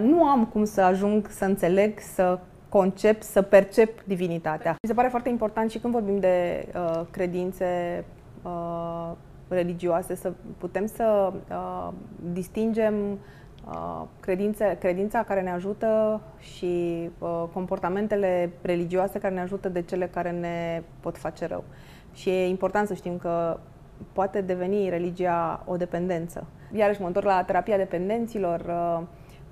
nu 0.00 0.24
am 0.24 0.44
cum 0.44 0.64
să 0.64 0.80
ajung 0.80 1.28
să 1.28 1.44
înțeleg, 1.44 1.98
să 1.98 2.38
concep, 2.68 3.22
să 3.22 3.42
percep 3.42 4.04
divinitatea. 4.04 4.70
Mi 4.70 4.88
se 4.88 4.94
pare 4.94 5.08
foarte 5.08 5.28
important 5.28 5.70
și 5.70 5.78
când 5.78 5.92
vorbim 5.92 6.18
de 6.18 6.66
uh, 6.74 7.00
credințe 7.10 8.04
uh, 8.42 9.10
religioase 9.48 10.14
să 10.14 10.32
putem 10.58 10.86
să 10.86 11.32
uh, 11.50 11.88
distingem 12.32 12.94
uh, 13.66 14.02
credințe, 14.20 14.76
credința 14.80 15.22
care 15.22 15.40
ne 15.40 15.50
ajută 15.50 16.20
și 16.38 17.10
uh, 17.18 17.44
comportamentele 17.52 18.52
religioase 18.62 19.18
care 19.18 19.34
ne 19.34 19.40
ajută 19.40 19.68
de 19.68 19.82
cele 19.82 20.06
care 20.06 20.30
ne 20.30 20.82
pot 21.00 21.18
face 21.18 21.46
rău. 21.46 21.64
Și 22.12 22.28
e 22.28 22.46
important 22.48 22.86
să 22.86 22.94
știm 22.94 23.16
că 23.16 23.58
poate 24.12 24.40
deveni 24.40 24.88
religia 24.88 25.62
o 25.66 25.76
dependență. 25.76 26.46
Iarăși 26.72 27.00
mă 27.00 27.06
întorc 27.06 27.26
la 27.26 27.42
terapia 27.42 27.76
dependenților. 27.76 28.60
Uh, 28.60 29.02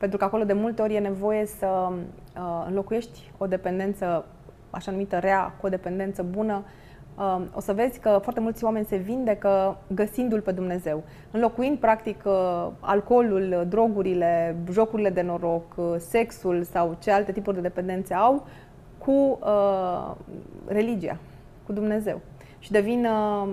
Pentru 0.01 0.19
că 0.19 0.25
acolo 0.25 0.45
de 0.45 0.53
multe 0.53 0.83
ori 0.83 0.95
e 0.95 0.99
nevoie 0.99 1.47
să 1.47 1.67
uh, 1.67 2.65
înlocuiești 2.67 3.31
o 3.39 3.47
dependență 3.47 4.25
așa 4.71 4.91
numită 4.91 5.19
rea 5.19 5.55
cu 5.61 5.67
o 5.67 5.69
dependență 5.69 6.23
bună, 6.23 6.65
uh, 7.19 7.41
o 7.55 7.61
să 7.61 7.73
vezi 7.73 7.99
că 7.99 8.19
foarte 8.23 8.41
mulți 8.41 8.65
oameni 8.65 8.85
se 8.85 8.97
vindecă 8.97 9.79
găsindu-L 9.95 10.41
pe 10.41 10.53
Dumnezeu, 10.53 11.03
înlocuind 11.31 11.79
practic 11.79 12.23
uh, 12.25 12.69
alcoolul, 12.81 13.67
drogurile, 13.69 14.57
jocurile 14.71 15.11
de 15.11 15.23
noroc, 15.23 15.75
uh, 15.77 15.95
sexul 15.99 16.63
sau 16.63 16.97
ce 16.99 17.11
alte 17.11 17.33
tipuri 17.33 17.57
de 17.57 17.63
dependențe 17.63 18.15
au 18.15 18.47
cu 18.99 19.39
uh, 19.41 20.15
religia, 20.67 21.17
cu 21.67 21.73
Dumnezeu. 21.73 22.21
Și 22.59 22.71
devin 22.71 23.07
uh, 23.07 23.49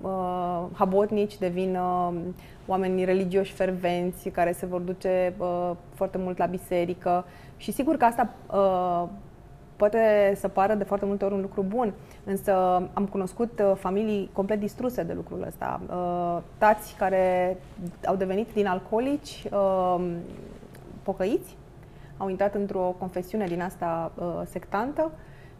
uh, 0.00 0.64
habotnici, 0.72 1.38
devin 1.38 1.76
uh, 1.76 2.14
oameni 2.68 3.04
religioși 3.04 3.52
fervenți 3.52 4.28
care 4.28 4.52
se 4.52 4.66
vor 4.66 4.80
duce 4.80 5.34
uh, 5.38 5.70
foarte 5.94 6.18
mult 6.18 6.38
la 6.38 6.46
biserică 6.46 7.24
și 7.56 7.72
sigur 7.72 7.96
că 7.96 8.04
asta 8.04 8.28
uh, 8.52 9.08
poate 9.76 10.32
să 10.36 10.48
pară 10.48 10.74
de 10.74 10.84
foarte 10.84 11.06
multe 11.06 11.24
ori 11.24 11.34
un 11.34 11.40
lucru 11.40 11.62
bun, 11.62 11.92
însă 12.24 12.52
am 12.92 13.06
cunoscut 13.10 13.60
uh, 13.60 13.72
familii 13.76 14.30
complet 14.32 14.58
distruse 14.58 15.02
de 15.02 15.12
lucrul 15.12 15.44
ăsta. 15.46 15.80
Uh, 15.90 16.38
tați 16.58 16.94
care 16.94 17.56
au 18.06 18.16
devenit 18.16 18.48
din 18.52 18.66
alcoolici, 18.66 19.44
uh, 19.52 20.04
pocăiți, 21.02 21.56
au 22.16 22.28
intrat 22.28 22.54
într-o 22.54 22.94
confesiune 22.98 23.46
din 23.46 23.62
asta 23.62 24.12
uh, 24.14 24.26
sectantă 24.44 25.10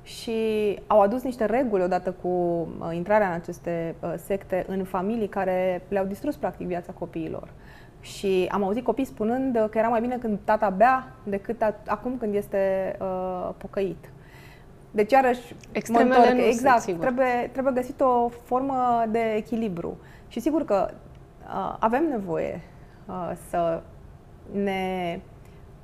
și 0.08 0.78
au 0.86 1.00
adus 1.00 1.22
niște 1.22 1.44
reguli 1.44 1.82
odată 1.82 2.12
cu 2.22 2.28
uh, 2.28 2.94
intrarea 2.94 3.26
în 3.26 3.32
aceste 3.32 3.94
uh, 4.00 4.14
secte 4.16 4.64
în 4.68 4.84
familii 4.84 5.28
care 5.28 5.82
le-au 5.88 6.04
distrus 6.04 6.36
practic 6.36 6.66
viața 6.66 6.92
copiilor. 6.92 7.48
Și 8.00 8.48
am 8.50 8.62
auzit 8.64 8.84
copii 8.84 9.04
spunând 9.04 9.66
că 9.70 9.78
era 9.78 9.88
mai 9.88 10.00
bine 10.00 10.16
când 10.16 10.38
tata 10.44 10.70
bea 10.70 11.12
decât 11.24 11.62
acum 11.86 12.16
când 12.18 12.34
este 12.34 12.96
uh, 13.00 13.50
pocăit. 13.56 14.10
Deci, 14.90 15.12
iarăși, 15.12 15.54
Extremele 15.72 16.18
mă 16.18 16.24
întorc, 16.24 16.46
exact, 16.46 16.80
sunt, 16.80 17.00
trebuie, 17.00 17.48
trebuie 17.52 17.72
găsit 17.72 18.00
o 18.00 18.28
formă 18.28 19.04
de 19.10 19.34
echilibru. 19.36 19.96
Și 20.28 20.40
sigur 20.40 20.64
că 20.64 20.90
uh, 20.90 21.76
avem 21.78 22.08
nevoie 22.08 22.60
uh, 23.06 23.32
să 23.48 23.82
ne 24.52 25.20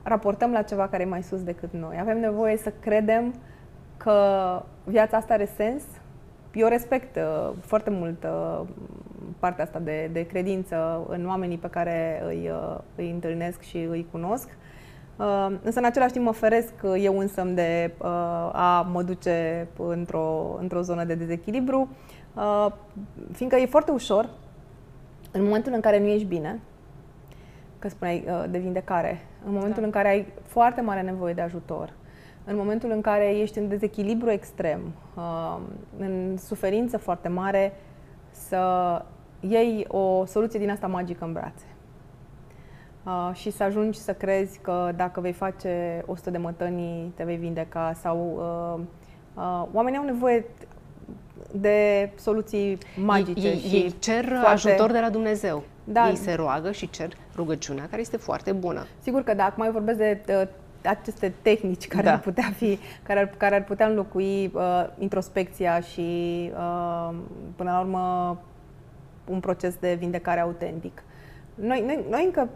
raportăm 0.03 0.53
la 0.53 0.63
ceva 0.63 0.89
care 0.89 1.03
e 1.03 1.07
mai 1.07 1.23
sus 1.23 1.43
decât 1.43 1.73
noi. 1.73 1.97
Avem 2.01 2.21
nevoie 2.21 2.57
să 2.57 2.73
credem 2.81 3.35
că 3.97 4.13
viața 4.85 5.17
asta 5.17 5.35
are 5.35 5.49
sens. 5.57 5.83
Eu 6.55 6.69
respect 6.69 7.17
uh, 7.17 7.53
foarte 7.61 7.91
mult 7.91 8.25
uh, 8.25 8.61
partea 9.39 9.65
asta 9.65 9.79
de, 9.79 10.11
de 10.13 10.27
credință 10.27 11.05
în 11.09 11.27
oamenii 11.27 11.59
pe 11.59 11.69
care 11.69 12.23
îi, 12.27 12.51
uh, 12.51 12.79
îi 12.97 13.11
întâlnesc 13.11 13.61
și 13.61 13.77
îi 13.77 14.07
cunosc. 14.11 14.49
Uh, 15.17 15.47
însă, 15.63 15.79
în 15.79 15.85
același 15.85 16.13
timp, 16.13 16.25
mă 16.25 16.33
feresc 16.33 16.73
eu 16.99 17.19
însă 17.19 17.43
de 17.43 17.93
uh, 17.99 18.07
a 18.53 18.89
mă 18.93 19.03
duce 19.03 19.69
într-o, 19.77 20.57
într-o 20.61 20.81
zonă 20.81 21.05
de 21.05 21.15
dezechilibru, 21.15 21.89
uh, 22.35 22.67
fiindcă 23.33 23.59
e 23.59 23.67
foarte 23.67 23.91
ușor, 23.91 24.29
în 25.33 25.43
momentul 25.45 25.73
în 25.73 25.81
care 25.81 26.01
nu 26.01 26.07
ești 26.07 26.27
bine, 26.27 26.61
că 27.79 27.89
spuneai 27.89 28.25
uh, 28.27 28.45
de 28.51 28.59
vindecare, 28.59 29.21
în 29.47 29.53
momentul 29.53 29.81
da. 29.81 29.87
în 29.87 29.91
care 29.91 30.09
ai 30.09 30.27
foarte 30.43 30.81
mare 30.81 31.01
nevoie 31.01 31.35
de 31.35 31.41
ajutor, 31.41 31.93
în 32.45 32.57
momentul 32.57 32.91
în 32.91 33.01
care 33.01 33.39
ești 33.39 33.59
în 33.59 33.69
dezechilibru 33.69 34.31
extrem, 34.31 34.81
uh, 35.17 35.59
în 35.99 36.37
suferință 36.37 36.99
foarte 36.99 37.29
mare, 37.29 37.73
să 38.31 39.03
iei 39.41 39.85
o 39.89 40.25
soluție 40.25 40.59
din 40.59 40.71
asta 40.71 40.87
magică 40.87 41.25
în 41.25 41.33
brațe. 41.33 41.65
Uh, 43.05 43.31
și 43.33 43.51
să 43.51 43.63
ajungi 43.63 43.99
să 43.99 44.13
crezi 44.13 44.59
că 44.59 44.93
dacă 44.97 45.21
vei 45.21 45.33
face 45.33 46.03
100 46.07 46.31
de 46.31 46.39
mătănii, 46.39 47.13
te 47.17 47.25
vei 47.25 47.37
vindeca 47.37 47.93
sau 48.01 48.35
uh, 48.77 48.85
uh, 49.35 49.67
oamenii 49.73 49.99
au 49.99 50.05
nevoie 50.05 50.45
de 51.53 52.11
soluții 52.15 52.79
magice. 52.97 53.47
Ei, 53.47 53.59
și 53.59 53.75
ei 53.75 53.95
cer 53.99 54.25
foarte... 54.25 54.49
ajutor 54.49 54.91
de 54.91 55.01
la 55.01 55.11
Dumnezeu. 55.11 55.63
Da. 55.85 56.09
Ei 56.09 56.17
se 56.17 56.35
roagă 56.35 56.71
și 56.71 56.91
cer 56.91 57.17
rugăciunea, 57.37 57.87
care 57.91 58.01
este 58.01 58.17
foarte 58.17 58.53
bună. 58.53 58.87
Sigur 59.01 59.23
că 59.23 59.35
dacă 59.35 59.55
mai 59.57 59.71
vorbesc 59.71 59.99
de 59.99 60.49
aceste 60.89 61.33
tehnici 61.43 61.87
care 61.87 62.03
da. 62.03 62.13
ar 62.13 62.21
putea 62.21 62.53
fi, 62.57 62.79
care 63.03 63.21
ar, 63.21 63.31
care 63.37 63.55
ar 63.55 63.65
putea 63.65 63.87
înlocui 63.87 64.51
uh, 64.55 64.87
introspecția 64.99 65.81
și 65.81 66.51
uh, 66.53 67.15
până 67.57 67.71
la 67.71 67.81
urmă 67.81 68.39
un 69.25 69.41
proces 69.41 69.75
de 69.81 69.97
vindecare 69.99 70.41
autentic. 70.41 71.03
Noi, 71.55 71.83
noi, 71.87 72.05
noi 72.11 72.25
încă 72.25 72.49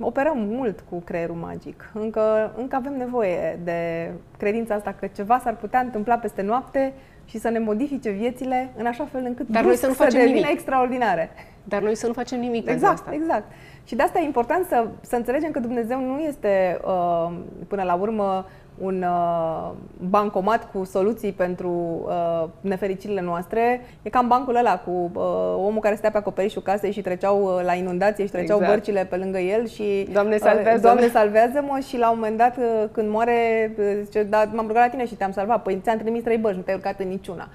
operăm 0.00 0.38
mult 0.38 0.84
cu 0.90 1.00
creierul 1.00 1.36
magic. 1.36 1.90
Încă, 1.94 2.52
încă 2.56 2.76
avem 2.76 2.96
nevoie 2.96 3.60
de 3.64 4.10
credința 4.38 4.74
asta 4.74 4.92
că 4.92 5.06
ceva 5.06 5.38
s-ar 5.38 5.56
putea 5.56 5.80
întâmpla 5.80 6.16
peste 6.16 6.42
noapte 6.42 6.92
și 7.24 7.38
să 7.38 7.48
ne 7.48 7.58
modifice 7.58 8.10
viețile 8.10 8.70
în 8.76 8.86
așa 8.86 9.04
fel 9.04 9.22
încât 9.24 9.48
Dar 9.48 9.64
noi 9.64 9.76
să 9.76 9.86
nu 9.86 9.92
facem 9.92 10.10
să 10.10 10.16
devină 10.16 10.38
nimic. 10.38 10.52
extraordinare. 10.52 11.30
Dar 11.64 11.82
noi 11.82 11.94
să 11.94 12.06
nu 12.06 12.12
facem 12.12 12.40
nimic 12.40 12.68
exact, 12.68 12.92
asta. 12.92 13.10
Exact, 13.14 13.52
Și 13.84 13.94
de 13.94 14.02
asta 14.02 14.18
e 14.18 14.24
important 14.24 14.66
să, 14.66 14.86
să 15.00 15.16
înțelegem 15.16 15.50
că 15.50 15.60
Dumnezeu 15.60 16.00
nu 16.00 16.18
este, 16.18 16.80
uh, 16.84 17.32
până 17.68 17.82
la 17.82 17.94
urmă, 17.94 18.46
un 18.78 19.02
uh, 19.02 19.70
bancomat 20.08 20.70
cu 20.70 20.84
soluții 20.84 21.32
pentru 21.32 21.70
uh, 22.06 22.48
nefericirile 22.60 23.20
noastre. 23.20 23.80
E 24.02 24.10
cam 24.10 24.28
bancul 24.28 24.56
ăla 24.56 24.78
cu 24.78 25.10
uh, 25.14 25.22
omul 25.56 25.80
care 25.80 25.94
stea 25.94 26.10
pe 26.10 26.16
acoperișul 26.16 26.62
casei 26.62 26.92
și 26.92 27.00
treceau 27.00 27.42
uh, 27.42 27.64
la 27.64 27.74
inundație 27.74 28.24
și 28.24 28.30
treceau 28.30 28.58
exact. 28.58 28.74
bărcile 28.74 29.04
pe 29.04 29.16
lângă 29.16 29.38
el 29.38 29.66
și 29.66 30.08
Doamne 30.12 30.36
salvează, 30.36 30.76
uh, 30.76 30.82
Doamne 30.82 31.08
salvează-mă 31.08 31.78
și 31.86 31.98
la 31.98 32.10
un 32.10 32.16
moment 32.18 32.36
dat 32.36 32.56
uh, 32.56 32.84
când 32.92 33.10
moare 33.10 33.72
uh, 33.78 33.84
zice, 34.02 34.22
da, 34.22 34.44
m-am 34.52 34.66
rugat 34.66 34.82
la 34.82 34.90
tine 34.90 35.06
și 35.06 35.14
te-am 35.14 35.32
salvat. 35.32 35.62
Păi 35.62 35.80
ți-am 35.82 35.98
trimis 35.98 36.22
trei 36.22 36.38
bărci, 36.38 36.56
nu 36.56 36.62
te-ai 36.62 36.76
urcat 36.76 37.00
în 37.00 37.08
niciuna. 37.08 37.48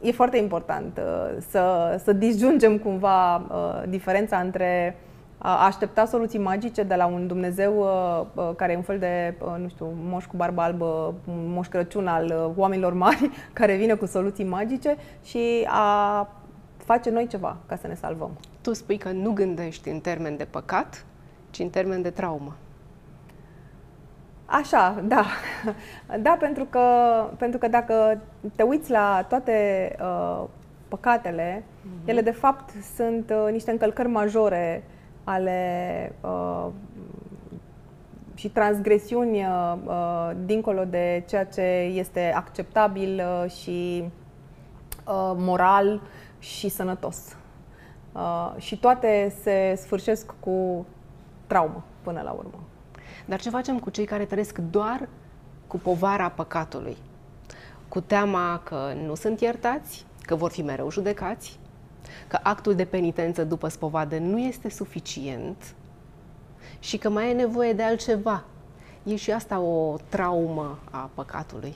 E 0.00 0.12
foarte 0.12 0.36
important 0.36 0.98
uh, 0.98 1.36
să, 1.48 1.96
să 2.04 2.12
disjungem 2.12 2.78
cumva 2.78 3.36
uh, 3.36 3.82
diferența 3.88 4.36
între 4.36 4.96
a 4.96 5.09
aștepta 5.42 6.04
soluții 6.04 6.38
magice 6.38 6.82
de 6.82 6.94
la 6.94 7.06
un 7.06 7.26
Dumnezeu 7.26 7.78
uh, 7.78 8.26
uh, 8.34 8.54
care 8.56 8.72
e 8.72 8.76
un 8.76 8.82
fel 8.82 8.98
de, 8.98 9.34
uh, 9.40 9.54
nu 9.58 9.68
știu, 9.68 9.92
moș 10.02 10.24
cu 10.24 10.36
barbă 10.36 10.60
albă, 10.60 11.14
moș 11.24 11.66
Crăciun 11.66 12.06
al 12.06 12.52
oamenilor 12.56 12.92
mari, 12.92 13.30
care 13.52 13.76
vine 13.76 13.94
cu 13.94 14.06
soluții 14.06 14.44
magice 14.44 14.96
și 15.24 15.66
a 15.68 16.28
face 16.76 17.10
noi 17.10 17.26
ceva 17.26 17.56
ca 17.66 17.76
să 17.76 17.86
ne 17.86 17.94
salvăm. 17.94 18.30
Tu 18.60 18.72
spui 18.72 18.96
că 18.96 19.10
nu 19.10 19.32
gândești 19.32 19.88
în 19.88 20.00
termen 20.00 20.36
de 20.36 20.44
păcat, 20.44 21.04
ci 21.50 21.58
în 21.58 21.68
termen 21.68 22.02
de 22.02 22.10
traumă. 22.10 22.56
Așa, 24.44 25.02
da. 25.06 25.24
Da, 26.22 26.36
pentru 26.38 26.64
că, 26.64 26.80
pentru 27.38 27.58
că 27.58 27.68
dacă 27.68 28.20
te 28.56 28.62
uiți 28.62 28.90
la 28.90 29.26
toate 29.28 29.56
uh, 30.00 30.44
păcatele, 30.88 31.62
mm-hmm. 31.62 32.08
ele 32.08 32.20
de 32.20 32.30
fapt 32.30 32.70
sunt 32.94 33.30
uh, 33.30 33.52
niște 33.52 33.70
încălcări 33.70 34.08
majore 34.08 34.82
ale 35.30 36.12
uh, 36.20 36.66
și 38.34 38.48
transgresiuni 38.48 39.44
uh, 39.44 39.74
uh, 39.84 40.30
dincolo 40.44 40.84
de 40.84 41.24
ceea 41.28 41.44
ce 41.46 41.62
este 41.94 42.32
acceptabil 42.36 43.22
uh, 43.44 43.50
și 43.50 44.04
uh, 45.06 45.32
moral 45.36 46.00
și 46.38 46.68
sănătos. 46.68 47.36
Uh, 48.12 48.52
și 48.56 48.78
toate 48.78 49.34
se 49.42 49.74
sfârșesc 49.76 50.34
cu 50.40 50.86
traumă 51.46 51.84
până 52.02 52.20
la 52.20 52.30
urmă. 52.30 52.58
Dar 53.26 53.40
ce 53.40 53.50
facem 53.50 53.78
cu 53.78 53.90
cei 53.90 54.04
care 54.04 54.24
trăiesc 54.24 54.58
doar 54.58 55.08
cu 55.66 55.78
povara 55.78 56.28
păcatului? 56.28 56.96
Cu 57.88 58.00
teama 58.00 58.60
că 58.64 58.92
nu 59.06 59.14
sunt 59.14 59.40
iertați, 59.40 60.06
că 60.22 60.34
vor 60.34 60.50
fi 60.50 60.62
mereu 60.62 60.90
judecați, 60.90 61.59
că 62.28 62.38
actul 62.42 62.74
de 62.74 62.84
penitență 62.84 63.44
după 63.44 63.68
spovadă 63.68 64.18
nu 64.18 64.38
este 64.38 64.70
suficient 64.70 65.74
și 66.78 66.98
că 66.98 67.08
mai 67.08 67.30
e 67.30 67.32
nevoie 67.32 67.72
de 67.72 67.82
altceva. 67.82 68.44
E 69.02 69.16
și 69.16 69.32
asta 69.32 69.60
o 69.60 69.96
traumă 70.08 70.78
a 70.90 71.10
păcatului. 71.14 71.74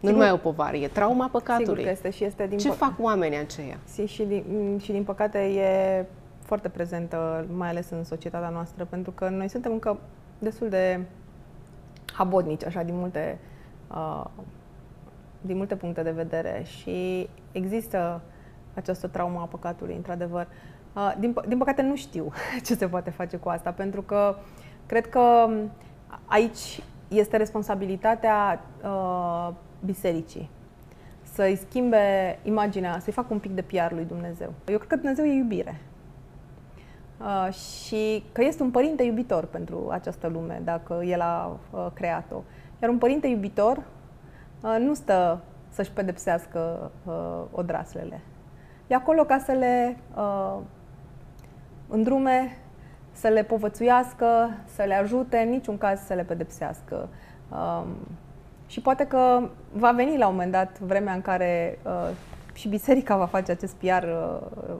Nu 0.00 0.10
numai 0.10 0.32
o 0.32 0.36
povară, 0.36 0.76
e 0.76 0.88
trauma 0.88 1.28
păcatului. 1.28 1.66
Sigur 1.66 1.82
că 1.84 1.90
este 1.90 2.10
și 2.10 2.24
este 2.24 2.46
din 2.46 2.58
Ce 2.58 2.68
pă... 2.68 2.74
fac 2.74 2.94
oamenii 3.00 3.38
aceia? 3.38 3.78
Și, 3.94 4.06
și, 4.06 4.22
din, 4.22 4.78
și 4.82 4.92
din 4.92 5.04
păcate 5.04 5.38
e 5.38 6.06
foarte 6.40 6.68
prezentă, 6.68 7.46
mai 7.56 7.68
ales 7.68 7.90
în 7.90 8.04
societatea 8.04 8.48
noastră, 8.48 8.84
pentru 8.84 9.10
că 9.10 9.28
noi 9.28 9.48
suntem 9.48 9.72
încă 9.72 9.98
destul 10.38 10.68
de 10.68 11.00
habodnici, 12.12 12.64
așa, 12.64 12.82
din 12.82 12.96
multe, 12.96 13.38
uh, 13.90 14.24
din 15.40 15.56
multe 15.56 15.76
puncte 15.76 16.02
de 16.02 16.10
vedere 16.10 16.62
și 16.64 17.28
există 17.52 18.20
această 18.74 19.06
traumă 19.06 19.40
a 19.40 19.44
păcatului, 19.44 19.94
într-adevăr. 19.94 20.46
Uh, 20.94 21.14
din, 21.18 21.34
din 21.48 21.58
păcate 21.58 21.82
nu 21.82 21.96
știu 21.96 22.32
ce 22.66 22.74
se 22.74 22.88
poate 22.88 23.10
face 23.10 23.36
cu 23.36 23.48
asta, 23.48 23.70
pentru 23.70 24.02
că 24.02 24.36
cred 24.86 25.08
că 25.08 25.48
aici 26.24 26.82
este 27.08 27.36
responsabilitatea 27.36 28.64
uh, 28.84 29.48
bisericii 29.84 30.50
să-i 31.22 31.56
schimbe 31.56 32.38
imaginea, 32.42 32.98
să-i 32.98 33.12
facă 33.12 33.28
un 33.30 33.38
pic 33.38 33.50
de 33.50 33.62
PR 33.62 33.92
lui 33.92 34.04
Dumnezeu. 34.04 34.52
Eu 34.66 34.76
cred 34.76 34.88
că 34.88 34.96
Dumnezeu 34.96 35.24
e 35.24 35.32
iubire. 35.32 35.80
uh, 37.20 37.52
și 37.54 38.24
că 38.32 38.44
este 38.44 38.62
un 38.62 38.70
părinte 38.70 39.02
iubitor 39.02 39.44
pentru 39.44 39.88
această 39.90 40.28
lume, 40.28 40.60
dacă 40.64 41.00
el 41.04 41.20
a 41.20 41.58
uh, 41.70 41.86
creat-o. 41.94 42.42
Iar 42.82 42.90
un 42.90 42.98
părinte 42.98 43.26
iubitor 43.26 43.82
uh, 44.62 44.76
nu 44.78 44.94
stă 44.94 45.40
să-și 45.68 45.90
pedepsească 45.90 46.90
uh, 47.04 47.42
odraslele. 47.50 48.20
E 48.92 48.94
acolo 48.94 49.24
ca 49.24 49.38
să 49.38 49.52
le 49.52 49.96
uh, 50.16 50.58
îndrume, 51.88 52.56
să 53.12 53.28
le 53.28 53.42
povățuiască, 53.42 54.50
să 54.74 54.82
le 54.82 54.94
ajute, 54.94 55.36
în 55.36 55.48
niciun 55.48 55.78
caz 55.78 56.00
să 56.00 56.14
le 56.14 56.22
pedepsească. 56.22 57.08
Um, 57.50 57.86
și 58.66 58.80
poate 58.80 59.06
că 59.06 59.48
va 59.72 59.92
veni 59.92 60.16
la 60.18 60.26
un 60.26 60.32
moment 60.32 60.52
dat 60.52 60.78
vremea 60.78 61.12
în 61.12 61.22
care 61.22 61.78
uh, 61.84 62.10
și 62.54 62.68
biserica 62.68 63.16
va 63.16 63.26
face 63.26 63.50
acest 63.50 63.74
PR 63.74 64.04
uh, 64.04 64.74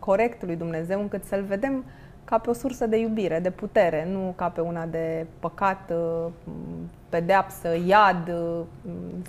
corect 0.00 0.44
lui 0.44 0.56
Dumnezeu, 0.56 1.00
încât 1.00 1.24
să-l 1.24 1.42
vedem 1.42 1.84
ca 2.28 2.38
pe 2.38 2.50
o 2.50 2.52
sursă 2.52 2.86
de 2.86 2.96
iubire, 2.98 3.38
de 3.38 3.50
putere, 3.50 4.08
nu 4.10 4.32
ca 4.36 4.48
pe 4.48 4.60
una 4.60 4.86
de 4.86 5.26
păcat, 5.40 5.90
uh, 5.90 6.32
pedeapsă, 7.08 7.68
iad 7.86 8.28
uh, 8.28 8.60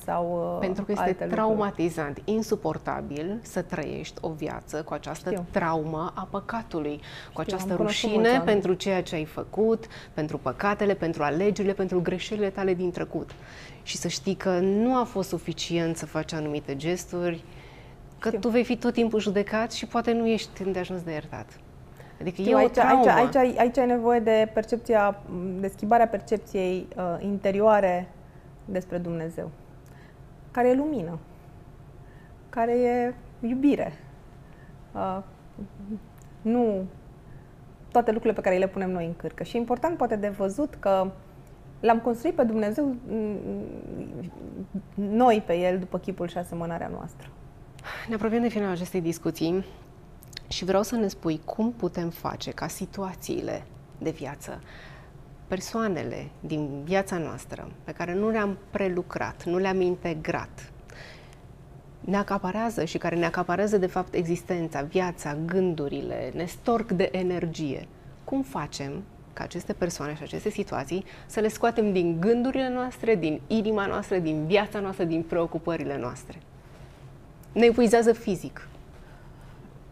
sau 0.03 0.51
uh, 0.53 0.60
Pentru 0.60 0.84
că 0.84 0.91
este 0.91 1.03
alte 1.03 1.25
traumatizant, 1.25 2.18
lucruri. 2.18 2.36
insuportabil 2.36 3.39
să 3.41 3.62
trăiești 3.62 4.18
o 4.22 4.29
viață 4.29 4.84
cu 4.84 4.94
această 4.94 5.29
Știu. 5.29 5.46
traumă 5.51 6.13
a 6.15 6.27
păcatului, 6.32 7.01
cu 7.34 7.41
Știu, 7.41 7.56
această 7.56 7.75
rușine 7.75 8.41
pentru 8.46 8.74
ceea 8.74 9.03
ce 9.03 9.15
ai 9.15 9.25
făcut, 9.25 9.86
pentru 10.13 10.38
păcatele, 10.38 10.94
pentru 10.94 11.24
alegerile, 11.24 11.74
pentru 11.74 12.01
greșelile 12.01 12.50
tale 12.50 12.74
din 12.74 12.91
trecut. 12.91 13.29
Și 13.84 13.98
să 13.98 14.08
știi 14.08 14.36
că 14.36 14.60
nu 14.60 14.96
a 14.96 15.03
fost 15.03 15.29
suficient 15.29 15.98
să 15.98 16.06
faci 16.06 16.34
anumite 16.34 16.75
gesturi, 16.75 17.44
că 18.18 18.27
Știu. 18.27 18.39
tu 18.39 18.50
vei 18.50 18.63
fi 18.63 18.77
tot 18.77 18.94
timpul 18.94 19.20
judecat 19.20 19.72
și 19.72 19.86
poate 19.86 20.12
nu 20.12 20.27
ești 20.27 20.62
îndeajuns 20.62 21.01
de 21.01 21.12
iertat. 21.12 21.60
Adică 22.22 22.42
Știu, 22.42 22.58
e 22.58 22.60
aici, 22.60 22.70
o 22.70 22.72
traumă. 22.72 23.10
Aici, 23.10 23.36
aici, 23.36 23.58
aici 23.58 23.78
ai 23.78 23.86
nevoie 23.86 24.20
de 24.20 24.50
percepția, 24.54 25.22
de 25.60 25.68
schimbarea 25.68 26.08
percepției 26.08 26.88
uh, 26.98 27.16
interioare 27.20 28.08
despre 28.66 28.98
Dumnezeu, 28.98 29.52
care 30.52 30.70
e 30.70 30.76
lumină, 30.76 31.20
care 32.50 32.72
e 32.72 33.14
iubire. 33.48 33.94
Uh, 34.94 35.20
nu 36.42 36.86
toate 37.92 38.12
lucrurile 38.12 38.42
pe 38.42 38.48
care 38.48 38.58
le 38.58 38.68
punem 38.68 38.92
noi 38.92 39.06
în 39.06 39.16
cârcă. 39.16 39.44
Și 39.44 39.56
e 39.56 39.60
important 39.60 39.98
poate 39.98 40.16
de 40.16 40.28
văzut 40.30 40.76
că 40.76 41.12
l-am 41.80 42.00
construit 42.00 42.36
pe 42.36 42.44
Dumnezeu 42.44 42.96
noi 44.94 45.44
pe 45.46 45.54
El 45.54 45.80
după 45.80 45.98
chipul 45.98 46.28
și 46.28 46.38
asemănarea 46.38 46.88
noastră. 46.88 47.30
Ne 48.08 48.16
apropiem 48.16 48.42
de 48.42 48.48
finalul 48.48 48.74
acestei 48.74 49.02
discuții. 49.02 49.66
Și 50.50 50.65
vreau 50.65 50.84
să 50.84 50.96
ne 50.96 51.08
spui 51.08 51.41
cum 51.46 51.72
putem 51.72 52.10
face 52.10 52.51
ca 52.51 52.68
situațiile 52.68 53.63
de 53.98 54.10
viață, 54.10 54.62
persoanele 55.48 56.29
din 56.39 56.84
viața 56.84 57.18
noastră 57.18 57.72
pe 57.84 57.91
care 57.91 58.13
nu 58.13 58.29
le-am 58.29 58.58
prelucrat, 58.70 59.46
nu 59.46 59.58
le-am 59.58 59.82
integrat, 59.82 60.72
ne 62.00 62.18
acaparează 62.18 62.86
și 62.86 62.98
care 62.98 63.15
ne 63.15 63.25
acaparează 63.25 63.77
de 63.77 63.88
fapt 63.88 64.13
existența, 64.13 64.82
viața, 64.82 65.38
gândurile, 65.46 66.32
ne 66.36 66.46
storc 66.46 66.91
de 66.91 67.10
energie. 67.12 67.88
Cum 68.24 68.41
facem 68.41 69.03
ca 69.34 69.44
aceste 69.44 69.74
persoane 69.74 70.15
și 70.15 70.24
aceste 70.24 70.50
situații 70.50 71.06
să 71.25 71.39
le 71.39 71.48
scoatem 71.48 71.91
din 71.91 72.20
gândurile 72.20 72.70
noastre, 72.70 73.15
din 73.15 73.41
inima 73.48 73.86
noastră, 73.86 74.18
din 74.18 74.46
viața 74.46 74.79
noastră, 74.79 75.03
din 75.03 75.22
preocupările 75.22 75.98
noastre? 75.98 76.38
Ne 77.51 77.65
epuizează 77.65 78.13
fizic, 78.13 78.69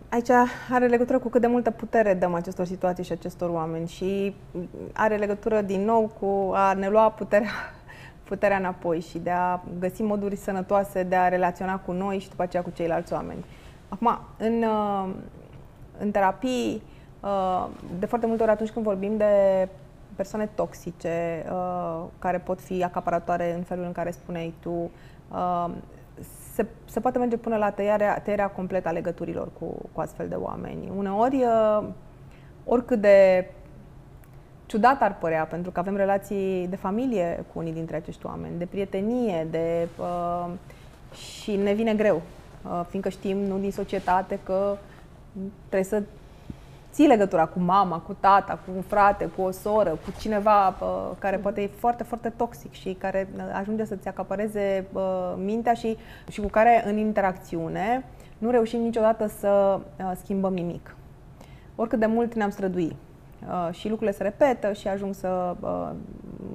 Aici 0.09 0.29
are 0.69 0.87
legătură 0.87 1.19
cu 1.19 1.29
cât 1.29 1.41
de 1.41 1.47
multă 1.47 1.71
putere 1.71 2.13
dăm 2.13 2.33
acestor 2.33 2.65
situații 2.65 3.03
și 3.03 3.11
acestor 3.11 3.49
oameni 3.49 3.87
și 3.87 4.35
are 4.93 5.15
legătură 5.17 5.61
din 5.61 5.85
nou 5.85 6.11
cu 6.19 6.51
a 6.53 6.73
ne 6.73 6.89
lua 6.89 7.09
puterea, 7.09 7.49
puterea 8.23 8.57
înapoi 8.57 8.99
și 8.99 9.17
de 9.17 9.29
a 9.29 9.59
găsi 9.79 10.01
moduri 10.01 10.35
sănătoase 10.35 11.03
de 11.03 11.15
a 11.15 11.27
relaționa 11.27 11.79
cu 11.79 11.91
noi 11.91 12.19
și 12.19 12.29
după 12.29 12.43
aceea 12.43 12.63
cu 12.63 12.69
ceilalți 12.69 13.13
oameni. 13.13 13.45
Acum, 13.89 14.19
în, 14.37 14.63
uh, 14.63 15.09
în 15.99 16.11
terapii, 16.11 16.83
uh, 17.19 17.67
de 17.99 18.05
foarte 18.05 18.27
multe 18.27 18.43
ori 18.43 18.51
atunci 18.51 18.69
când 18.69 18.85
vorbim 18.85 19.17
de 19.17 19.67
persoane 20.15 20.49
toxice 20.55 21.45
uh, 21.51 22.03
care 22.19 22.37
pot 22.37 22.61
fi 22.61 22.83
acaparatoare 22.83 23.53
în 23.53 23.61
felul 23.61 23.83
în 23.83 23.91
care 23.91 24.11
spuneai 24.11 24.53
tu, 24.59 24.91
se, 26.57 26.65
se 26.85 26.99
poate 26.99 27.17
merge 27.17 27.37
până 27.37 27.57
la 27.57 27.69
tăiarea, 27.69 28.19
tăierea 28.19 28.47
completă 28.47 28.87
a 28.87 28.91
legăturilor 28.91 29.49
cu, 29.59 29.89
cu 29.91 30.01
astfel 30.01 30.27
de 30.27 30.35
oameni. 30.35 30.91
Uneori, 30.97 31.35
uh, 31.35 31.83
oricât 32.65 33.01
de 33.01 33.49
ciudat 34.65 35.01
ar 35.01 35.17
părea, 35.17 35.43
pentru 35.43 35.71
că 35.71 35.79
avem 35.79 35.95
relații 35.95 36.67
de 36.69 36.75
familie 36.75 37.45
cu 37.53 37.59
unii 37.59 37.73
dintre 37.73 37.95
acești 37.95 38.25
oameni, 38.25 38.57
de 38.57 38.65
prietenie, 38.65 39.47
de, 39.51 39.87
uh, 39.99 40.49
și 41.13 41.55
ne 41.55 41.73
vine 41.73 41.93
greu, 41.93 42.21
uh, 42.65 42.81
fiindcă 42.89 43.09
știm, 43.09 43.37
nu 43.37 43.57
din 43.57 43.71
societate, 43.71 44.39
că 44.43 44.77
trebuie 45.59 45.83
să 45.83 46.03
ții 46.91 47.07
legătura 47.07 47.45
cu 47.45 47.59
mama, 47.59 47.99
cu 47.99 48.13
tata, 48.19 48.59
cu 48.65 48.71
un 48.75 48.81
frate, 48.81 49.25
cu 49.25 49.41
o 49.41 49.51
soră, 49.51 49.89
cu 49.89 50.13
cineva 50.19 50.67
uh, 50.67 51.11
care 51.19 51.37
poate 51.37 51.61
e 51.61 51.67
foarte, 51.67 52.03
foarte 52.03 52.29
toxic 52.29 52.73
și 52.73 52.93
care 52.93 53.29
uh, 53.35 53.41
ajunge 53.53 53.85
să-ți 53.85 54.07
acapareze 54.07 54.87
uh, 54.93 55.33
mintea 55.37 55.73
și, 55.73 55.97
și 56.29 56.41
cu 56.41 56.47
care 56.47 56.83
în 56.85 56.97
interacțiune 56.97 58.05
nu 58.37 58.49
reușim 58.49 58.79
niciodată 58.79 59.27
să 59.27 59.79
uh, 59.99 60.11
schimbăm 60.15 60.53
nimic. 60.53 60.95
Oricât 61.75 61.99
de 61.99 62.05
mult 62.05 62.33
ne-am 62.33 62.49
strădui. 62.49 62.95
Uh, 63.47 63.73
și 63.73 63.89
lucrurile 63.89 64.17
se 64.17 64.23
repetă 64.23 64.73
și 64.73 64.87
ajung 64.87 65.13
să 65.13 65.55
uh, 65.59 65.89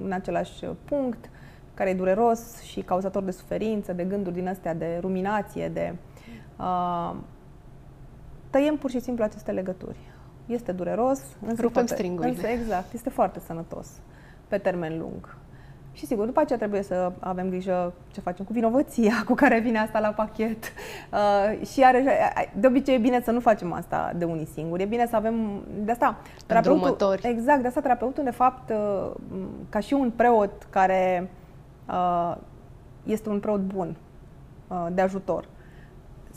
în 0.04 0.12
același 0.12 0.64
punct 0.84 1.30
care 1.74 1.90
e 1.90 1.94
dureros 1.94 2.60
și 2.60 2.80
cauzator 2.80 3.22
de 3.22 3.30
suferință, 3.30 3.92
de 3.92 4.04
gânduri 4.04 4.34
din 4.34 4.48
astea, 4.48 4.74
de 4.74 4.98
ruminație, 5.00 5.68
de... 5.68 5.94
Uh, 6.58 7.14
tăiem 8.50 8.76
pur 8.76 8.90
și 8.90 9.00
simplu 9.00 9.24
aceste 9.24 9.52
legături. 9.52 9.96
Este 10.52 10.72
dureros, 10.72 11.20
însă, 11.46 11.62
Rupem 11.62 11.86
foarte, 11.86 12.06
însă 12.06 12.46
exact, 12.46 12.92
este 12.92 13.10
foarte 13.10 13.40
sănătos 13.46 13.86
pe 14.48 14.58
termen 14.58 14.98
lung. 14.98 15.36
Și 15.92 16.06
sigur, 16.06 16.26
după 16.26 16.40
aceea 16.40 16.58
trebuie 16.58 16.82
să 16.82 17.12
avem 17.18 17.48
grijă 17.48 17.92
ce 18.12 18.20
facem 18.20 18.44
cu 18.44 18.52
vinovăția 18.52 19.12
cu 19.26 19.34
care 19.34 19.60
vine 19.60 19.78
asta 19.78 20.00
la 20.00 20.08
pachet. 20.08 20.64
Uh, 21.12 21.66
și 21.66 21.82
are, 21.82 22.04
de 22.54 22.66
obicei 22.66 22.94
e 22.94 22.98
bine 22.98 23.20
să 23.20 23.30
nu 23.30 23.40
facem 23.40 23.72
asta 23.72 24.12
de 24.16 24.24
unii 24.24 24.46
singuri. 24.46 24.82
E 24.82 24.86
bine 24.86 25.06
să 25.06 25.16
avem, 25.16 25.62
de 25.84 25.90
asta, 25.90 26.16
terapeutul, 26.46 27.18
exact, 27.22 27.60
de 27.60 27.66
asta 27.66 27.80
terapeutul, 27.80 28.24
de 28.24 28.30
fapt, 28.30 28.70
uh, 28.70 29.10
ca 29.68 29.80
și 29.80 29.94
un 29.94 30.10
preot 30.16 30.66
care 30.70 31.30
uh, 31.88 32.36
este 33.04 33.28
un 33.28 33.40
preot 33.40 33.60
bun 33.60 33.96
uh, 34.68 34.86
de 34.92 35.00
ajutor, 35.00 35.48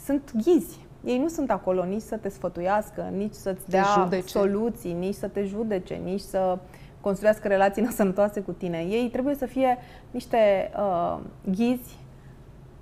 sunt 0.04 0.32
ghizi 0.34 0.85
ei 1.06 1.18
nu 1.18 1.28
sunt 1.28 1.50
acolo 1.50 1.84
nici 1.84 2.02
să 2.02 2.16
te 2.16 2.28
sfătuiască, 2.28 3.10
nici 3.16 3.34
să-ți 3.34 3.70
dea 3.70 3.84
judece. 3.98 4.26
soluții, 4.26 4.92
nici 4.92 5.14
să 5.14 5.28
te 5.28 5.44
judece, 5.44 5.94
nici 5.94 6.20
să 6.20 6.58
construiască 7.00 7.48
relații 7.48 7.86
sănătoase 8.00 8.40
cu 8.40 8.52
tine. 8.52 8.78
Ei 8.78 9.08
trebuie 9.12 9.34
să 9.34 9.46
fie 9.46 9.78
niște 10.10 10.70
uh, 10.76 11.18
ghizi 11.50 11.96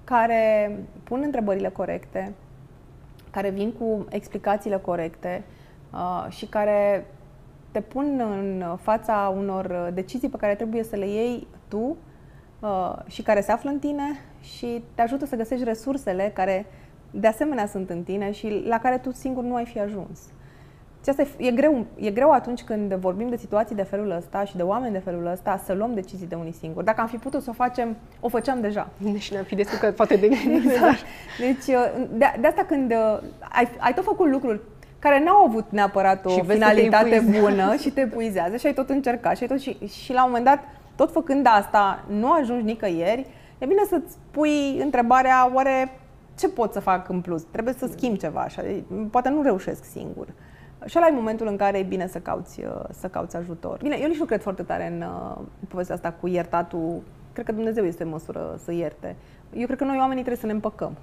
care 0.05 0.77
pun 1.03 1.21
întrebările 1.25 1.69
corecte, 1.69 2.33
care 3.31 3.51
vin 3.51 3.73
cu 3.73 4.07
explicațiile 4.09 4.77
corecte 4.77 5.43
uh, 5.93 6.27
și 6.29 6.47
care 6.47 7.07
te 7.71 7.81
pun 7.81 8.21
în 8.31 8.77
fața 8.81 9.35
unor 9.37 9.91
decizii 9.95 10.29
pe 10.29 10.37
care 10.37 10.55
trebuie 10.55 10.83
să 10.83 10.97
le 10.97 11.07
iei 11.07 11.47
tu 11.69 11.97
uh, 12.61 12.93
și 13.07 13.23
care 13.23 13.41
se 13.41 13.53
află 13.53 13.71
în 13.71 13.79
tine 13.79 14.05
și 14.41 14.85
te 14.95 15.03
ajută 15.03 15.27
să 15.27 15.37
găsești 15.37 15.65
resursele 15.65 16.31
care 16.35 16.67
de 17.15 17.27
asemenea 17.27 17.67
sunt 17.67 17.91
în 17.91 18.03
tine 18.03 18.33
și 18.33 18.63
la 18.67 18.79
care 18.79 18.99
tu 18.99 19.13
singur 19.13 19.45
nu 19.45 19.55
ai 19.55 19.65
fi 19.65 19.81
ajuns. 19.81 20.21
Și 21.05 21.11
asta 21.11 21.23
e, 21.23 21.47
e, 21.47 21.51
greu, 21.51 21.87
e 21.95 22.11
greu 22.11 22.31
atunci 22.31 22.63
când 22.63 22.93
vorbim 22.93 23.29
de 23.29 23.37
situații 23.37 23.75
de 23.75 23.83
felul 23.83 24.11
ăsta 24.11 24.45
și 24.45 24.57
de 24.57 24.63
oameni 24.63 24.93
de 24.93 24.99
felul 24.99 25.27
ăsta 25.27 25.61
să 25.65 25.73
luăm 25.73 25.95
decizii 25.95 26.27
de 26.27 26.35
unii 26.35 26.53
singuri. 26.53 26.85
Dacă 26.85 27.01
am 27.01 27.07
fi 27.07 27.17
putut 27.17 27.43
să 27.43 27.51
o 27.51 27.53
facem, 27.53 27.97
o 28.21 28.29
făceam 28.29 28.61
deja. 28.61 28.89
Și 29.19 29.33
ne-am 29.33 29.45
fi 29.45 29.55
descurcat 29.55 29.95
poate 29.95 30.17
de 30.17 30.27
exact. 30.65 30.99
Deci, 31.39 31.77
uh, 31.77 32.07
de, 32.11 32.35
de 32.41 32.47
asta 32.47 32.65
când 32.65 32.91
uh, 32.91 33.19
ai, 33.53 33.69
ai 33.79 33.95
tot 33.95 34.05
făcut 34.05 34.29
lucruri 34.29 34.61
care 34.99 35.23
n-au 35.25 35.45
avut 35.45 35.65
neapărat 35.71 36.27
o 36.27 36.29
și 36.29 36.43
finalitate 36.43 37.25
bună 37.41 37.77
și 37.77 37.91
te 37.91 38.01
epuizează 38.01 38.57
și 38.57 38.67
ai 38.67 38.75
tot 38.75 38.91
încercat 38.91 39.37
și, 39.37 39.43
ai 39.43 39.49
tot, 39.49 39.61
și, 39.61 39.79
și 39.87 40.13
la 40.13 40.25
un 40.25 40.29
moment 40.29 40.45
dat, 40.45 40.65
tot 40.97 41.13
făcând 41.13 41.47
asta, 41.51 42.05
nu 42.19 42.33
ajungi 42.33 42.65
nicăieri, 42.65 43.27
e 43.59 43.67
bine 43.67 43.83
să-ți 43.89 44.17
pui 44.31 44.79
întrebarea, 44.81 45.51
oare 45.53 45.99
ce 46.39 46.49
pot 46.49 46.73
să 46.73 46.81
fac 46.81 47.09
în 47.09 47.21
plus? 47.21 47.43
Trebuie 47.43 47.75
să 47.75 47.87
schimb 47.87 48.17
ceva, 48.17 48.41
așa. 48.41 48.63
poate 49.11 49.29
nu 49.29 49.43
reușesc 49.43 49.85
singur. 49.85 50.27
Și 50.85 50.95
ăla 50.99 51.07
e 51.07 51.11
momentul 51.11 51.47
în 51.47 51.57
care 51.57 51.79
e 51.79 51.83
bine 51.83 52.07
să 52.07 52.19
cauți, 52.19 52.61
uh, 52.61 52.85
să 52.91 53.09
cauți 53.09 53.37
ajutor. 53.37 53.79
Bine, 53.83 53.99
eu 54.01 54.09
nici 54.09 54.19
nu 54.19 54.25
cred 54.25 54.43
foarte 54.43 54.63
tare 54.63 54.87
în 54.87 55.01
uh, 55.01 55.39
povestea 55.69 55.95
asta 55.95 56.15
cu 56.21 56.27
iertatul. 56.27 57.03
Cred 57.33 57.47
că 57.47 57.53
Dumnezeu 57.53 57.85
este 57.85 58.03
în 58.03 58.09
măsură 58.09 58.59
să 58.65 58.73
ierte. 58.73 59.17
Eu 59.53 59.67
cred 59.67 59.79
că 59.79 59.85
noi 59.85 59.97
oamenii 59.97 60.23
trebuie 60.23 60.41
să 60.41 60.47
ne 60.47 60.53
împăcăm 60.53 60.97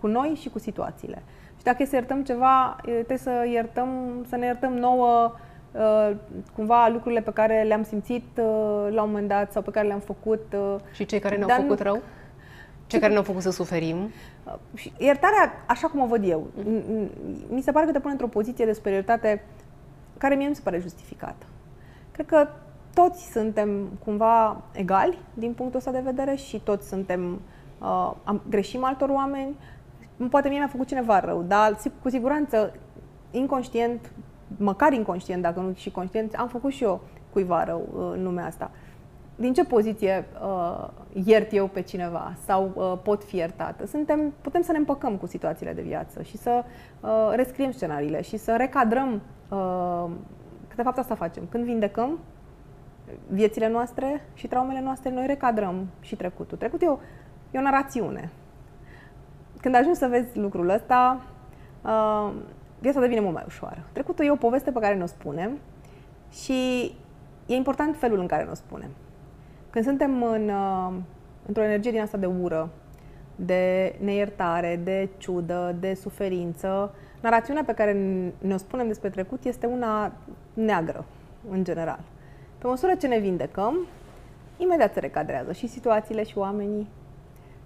cu 0.00 0.06
noi 0.06 0.38
și 0.40 0.48
cu 0.48 0.58
situațiile. 0.58 1.22
Și 1.56 1.64
dacă 1.64 1.82
e 1.82 1.86
să 1.86 1.94
iertăm 1.94 2.22
ceva, 2.22 2.76
trebuie 2.82 3.18
să 3.18 3.46
iertăm, 3.52 3.88
să 4.28 4.36
ne 4.36 4.46
iertăm 4.46 4.72
nouă 4.72 5.34
uh, 5.72 6.10
cumva 6.54 6.88
lucrurile 6.88 7.20
pe 7.20 7.32
care 7.32 7.62
le-am 7.62 7.82
simțit 7.82 8.24
uh, 8.36 8.88
la 8.90 9.02
un 9.02 9.10
moment 9.10 9.28
dat 9.28 9.52
sau 9.52 9.62
pe 9.62 9.70
care 9.70 9.86
le-am 9.86 9.98
făcut. 9.98 10.52
Uh, 10.52 10.76
și 10.92 11.04
cei 11.04 11.18
care 11.18 11.36
ne-au 11.36 11.60
făcut 11.60 11.78
nu... 11.78 11.84
rău? 11.84 12.00
Cei 12.90 13.00
care 13.00 13.12
ne-au 13.12 13.24
făcut 13.24 13.42
să 13.42 13.50
suferim? 13.50 14.10
Și 14.74 14.92
iertarea, 14.98 15.52
așa 15.66 15.88
cum 15.88 16.00
o 16.00 16.06
văd 16.06 16.28
eu, 16.28 16.46
mi 17.48 17.62
se 17.62 17.72
pare 17.72 17.86
că 17.86 17.92
te 17.92 17.98
pune 18.00 18.12
într-o 18.12 18.26
poziție 18.26 18.64
de 18.64 18.72
superioritate 18.72 19.44
care 20.18 20.34
mie 20.34 20.48
nu 20.48 20.54
se 20.54 20.60
pare 20.64 20.78
justificată. 20.78 21.46
Cred 22.10 22.26
că 22.26 22.48
toți 22.94 23.30
suntem 23.32 23.88
cumva 24.04 24.62
egali 24.72 25.18
din 25.34 25.52
punctul 25.52 25.78
ăsta 25.78 25.90
de 25.90 26.00
vedere 26.04 26.34
și 26.34 26.60
toți 26.60 26.88
suntem, 26.88 27.40
uh, 27.80 28.12
am, 28.24 28.42
greșim 28.48 28.84
altor 28.84 29.08
oameni, 29.08 29.56
poate 30.30 30.48
mie 30.48 30.58
mi-a 30.58 30.68
făcut 30.68 30.86
cineva 30.86 31.20
rău, 31.20 31.42
dar 31.42 31.78
cu 32.02 32.08
siguranță, 32.08 32.74
inconștient, 33.30 34.12
măcar 34.56 34.92
inconștient, 34.92 35.42
dacă 35.42 35.60
nu 35.60 35.72
și 35.74 35.90
conștient, 35.90 36.34
am 36.34 36.48
făcut 36.48 36.72
și 36.72 36.82
eu 36.82 37.00
cuiva 37.32 37.64
rău 37.64 37.88
uh, 37.94 38.10
în 38.16 38.22
lumea 38.22 38.46
asta. 38.46 38.70
Din 39.40 39.52
ce 39.52 39.64
poziție 39.64 40.24
uh, 40.42 40.88
iert 41.24 41.52
eu 41.52 41.66
pe 41.66 41.80
cineva 41.80 42.32
sau 42.44 42.72
uh, 42.74 42.98
pot 43.02 43.24
fi 43.24 43.36
iertată? 43.36 43.86
Suntem, 43.86 44.34
putem 44.40 44.62
să 44.62 44.72
ne 44.72 44.78
împăcăm 44.78 45.16
cu 45.16 45.26
situațiile 45.26 45.72
de 45.72 45.82
viață 45.82 46.22
și 46.22 46.36
să 46.36 46.64
uh, 47.00 47.32
rescriem 47.34 47.70
scenariile 47.70 48.22
și 48.22 48.36
să 48.36 48.56
recadrăm, 48.56 49.12
uh, 49.48 50.10
că 50.68 50.74
de 50.76 50.82
fapt 50.82 50.98
asta 50.98 51.14
facem. 51.14 51.42
Când 51.50 51.64
vindecăm 51.64 52.18
viețile 53.28 53.68
noastre 53.68 54.24
și 54.34 54.46
traumele 54.46 54.80
noastre, 54.80 55.10
noi 55.10 55.26
recadrăm 55.26 55.86
și 56.00 56.16
trecutul. 56.16 56.58
Trecutul 56.58 56.86
e 56.86 56.90
o, 56.90 56.98
e 57.50 57.58
o 57.58 57.62
narațiune 57.62 58.30
când 59.60 59.74
ajungi 59.74 59.98
să 59.98 60.06
vezi 60.06 60.38
lucrul 60.38 60.68
ăsta, 60.68 61.22
uh, 61.82 62.32
viața 62.78 63.00
devine 63.00 63.20
mult 63.20 63.34
mai 63.34 63.44
ușoară. 63.46 63.84
Trecutul 63.92 64.24
e 64.24 64.30
o 64.30 64.36
poveste 64.36 64.70
pe 64.70 64.80
care 64.80 64.94
ne-o 64.94 65.06
spunem 65.06 65.58
și 66.30 66.84
e 67.46 67.54
important 67.54 67.96
felul 67.96 68.18
în 68.18 68.26
care 68.26 68.44
ne-o 68.44 68.54
spunem. 68.54 68.90
Când 69.70 69.84
suntem 69.84 70.22
în, 70.22 70.48
uh, 70.48 70.92
într-o 71.46 71.62
energie 71.62 71.90
din 71.90 72.00
asta 72.00 72.18
de 72.18 72.26
ură, 72.26 72.70
de 73.36 73.94
neiertare, 74.00 74.80
de 74.84 75.08
ciudă, 75.16 75.76
de 75.80 75.94
suferință, 75.94 76.94
narațiunea 77.20 77.64
pe 77.66 77.72
care 77.72 77.92
ne-o 78.38 78.56
spunem 78.56 78.86
despre 78.86 79.08
trecut 79.08 79.44
este 79.44 79.66
una 79.66 80.12
neagră, 80.54 81.04
în 81.50 81.64
general. 81.64 82.00
Pe 82.58 82.66
măsură 82.66 82.94
ce 82.94 83.06
ne 83.06 83.18
vindecăm, 83.18 83.86
imediat 84.56 84.92
se 84.92 85.00
recadrează 85.00 85.52
și 85.52 85.66
situațiile 85.66 86.22
și 86.22 86.38
oamenii 86.38 86.88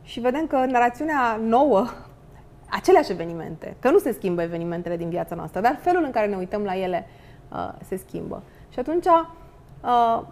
și 0.02 0.20
vedem 0.20 0.46
că 0.46 0.56
narațiunea 0.56 1.36
nouă, 1.36 1.84
aceleași 2.78 3.12
evenimente, 3.12 3.76
că 3.80 3.90
nu 3.90 3.98
se 3.98 4.12
schimbă 4.12 4.42
evenimentele 4.42 4.96
din 4.96 5.08
viața 5.08 5.34
noastră, 5.34 5.60
dar 5.60 5.78
felul 5.80 6.04
în 6.04 6.10
care 6.10 6.26
ne 6.26 6.36
uităm 6.36 6.62
la 6.62 6.76
ele 6.78 7.06
uh, 7.52 7.72
se 7.86 7.96
schimbă. 7.96 8.42
Și 8.72 8.78
atunci, 8.78 9.06
uh, 9.06 9.28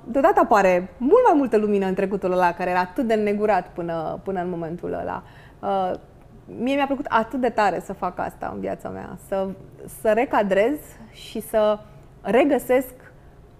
deodată 0.05 0.41
apare 0.41 0.91
mult 0.97 1.23
mai 1.27 1.37
multă 1.37 1.57
lumină 1.57 1.87
în 1.87 1.95
trecutul 1.95 2.33
ăla, 2.33 2.53
care 2.53 2.71
era 2.71 2.81
atât 2.81 3.07
de 3.07 3.15
negurat 3.15 3.69
până, 3.69 4.21
până 4.23 4.41
în 4.41 4.51
momentul 4.51 4.93
ăla. 4.93 5.23
Uh, 5.61 5.93
mie 6.59 6.75
mi-a 6.75 6.87
plăcut 6.87 7.07
atât 7.09 7.41
de 7.41 7.49
tare 7.49 7.81
să 7.81 7.93
fac 7.93 8.19
asta 8.19 8.51
în 8.55 8.61
viața 8.61 8.89
mea, 8.89 9.19
să, 9.29 9.49
să 10.01 10.13
recadrez 10.13 10.79
și 11.13 11.41
să 11.41 11.79
regăsesc 12.21 12.95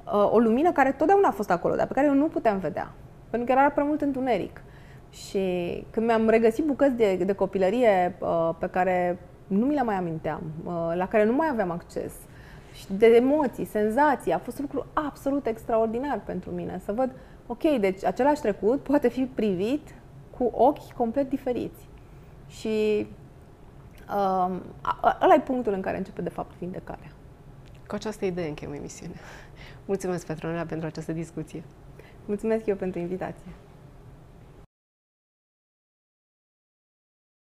uh, 0.05 0.33
o 0.33 0.39
lumină 0.39 0.73
care 0.73 0.93
totdeauna 0.93 1.29
a 1.29 1.33
fost 1.33 1.51
acolo, 1.51 1.75
dar 1.75 1.87
pe 1.87 1.95
care 1.95 2.07
eu 2.07 2.15
nu 2.15 2.25
puteam 2.25 2.59
vedea, 2.59 2.91
pentru 3.31 3.55
că 3.55 3.61
era 3.61 3.71
prea 3.71 3.85
mult 3.85 4.01
întuneric. 4.01 4.63
Și 5.11 5.85
când 5.91 6.07
mi-am 6.07 6.29
regăsit 6.29 6.65
bucăți 6.65 6.95
de, 6.95 7.15
de 7.15 7.33
copilărie 7.33 8.17
uh, 8.19 8.51
pe 8.59 8.67
care 8.67 9.19
nu 9.47 9.67
mi 9.67 9.75
le 9.75 9.83
mai 9.83 9.95
aminteam, 9.95 10.43
uh, 10.65 10.93
la 10.95 11.09
care 11.09 11.25
nu 11.25 11.33
mai 11.33 11.49
aveam 11.51 11.71
acces, 11.71 12.13
și 12.73 12.87
de 12.89 13.07
emoții, 13.07 13.65
senzații, 13.65 14.33
a 14.33 14.39
fost 14.39 14.59
un 14.59 14.69
lucru 14.71 14.87
absolut 14.93 15.47
extraordinar 15.47 16.21
pentru 16.25 16.51
mine. 16.51 16.81
Să 16.85 16.93
văd, 16.93 17.11
ok, 17.47 17.63
deci 17.81 18.05
același 18.05 18.41
trecut 18.41 18.81
poate 18.81 19.09
fi 19.09 19.25
privit 19.35 19.95
cu 20.37 20.45
ochi 20.45 20.93
complet 20.93 21.29
diferiți. 21.29 21.89
Și 22.49 23.07
uh, 24.09 24.57
ăla 25.23 25.35
e 25.35 25.41
punctul 25.41 25.73
în 25.73 25.81
care 25.81 25.97
începe, 25.97 26.23
de 26.23 26.29
fapt, 26.29 26.59
vindecarea. 26.59 27.11
Cu 27.87 27.95
această 27.95 28.25
idee 28.25 28.49
încheiem 28.49 28.75
emisiunea. 28.75 29.17
Mulțumesc, 29.85 30.27
Petronela, 30.27 30.65
pentru 30.65 30.87
această 30.87 31.13
discuție. 31.13 31.63
Mulțumesc 32.27 32.67
eu 32.67 32.77
pentru 32.77 32.99
invitație. 32.99 33.47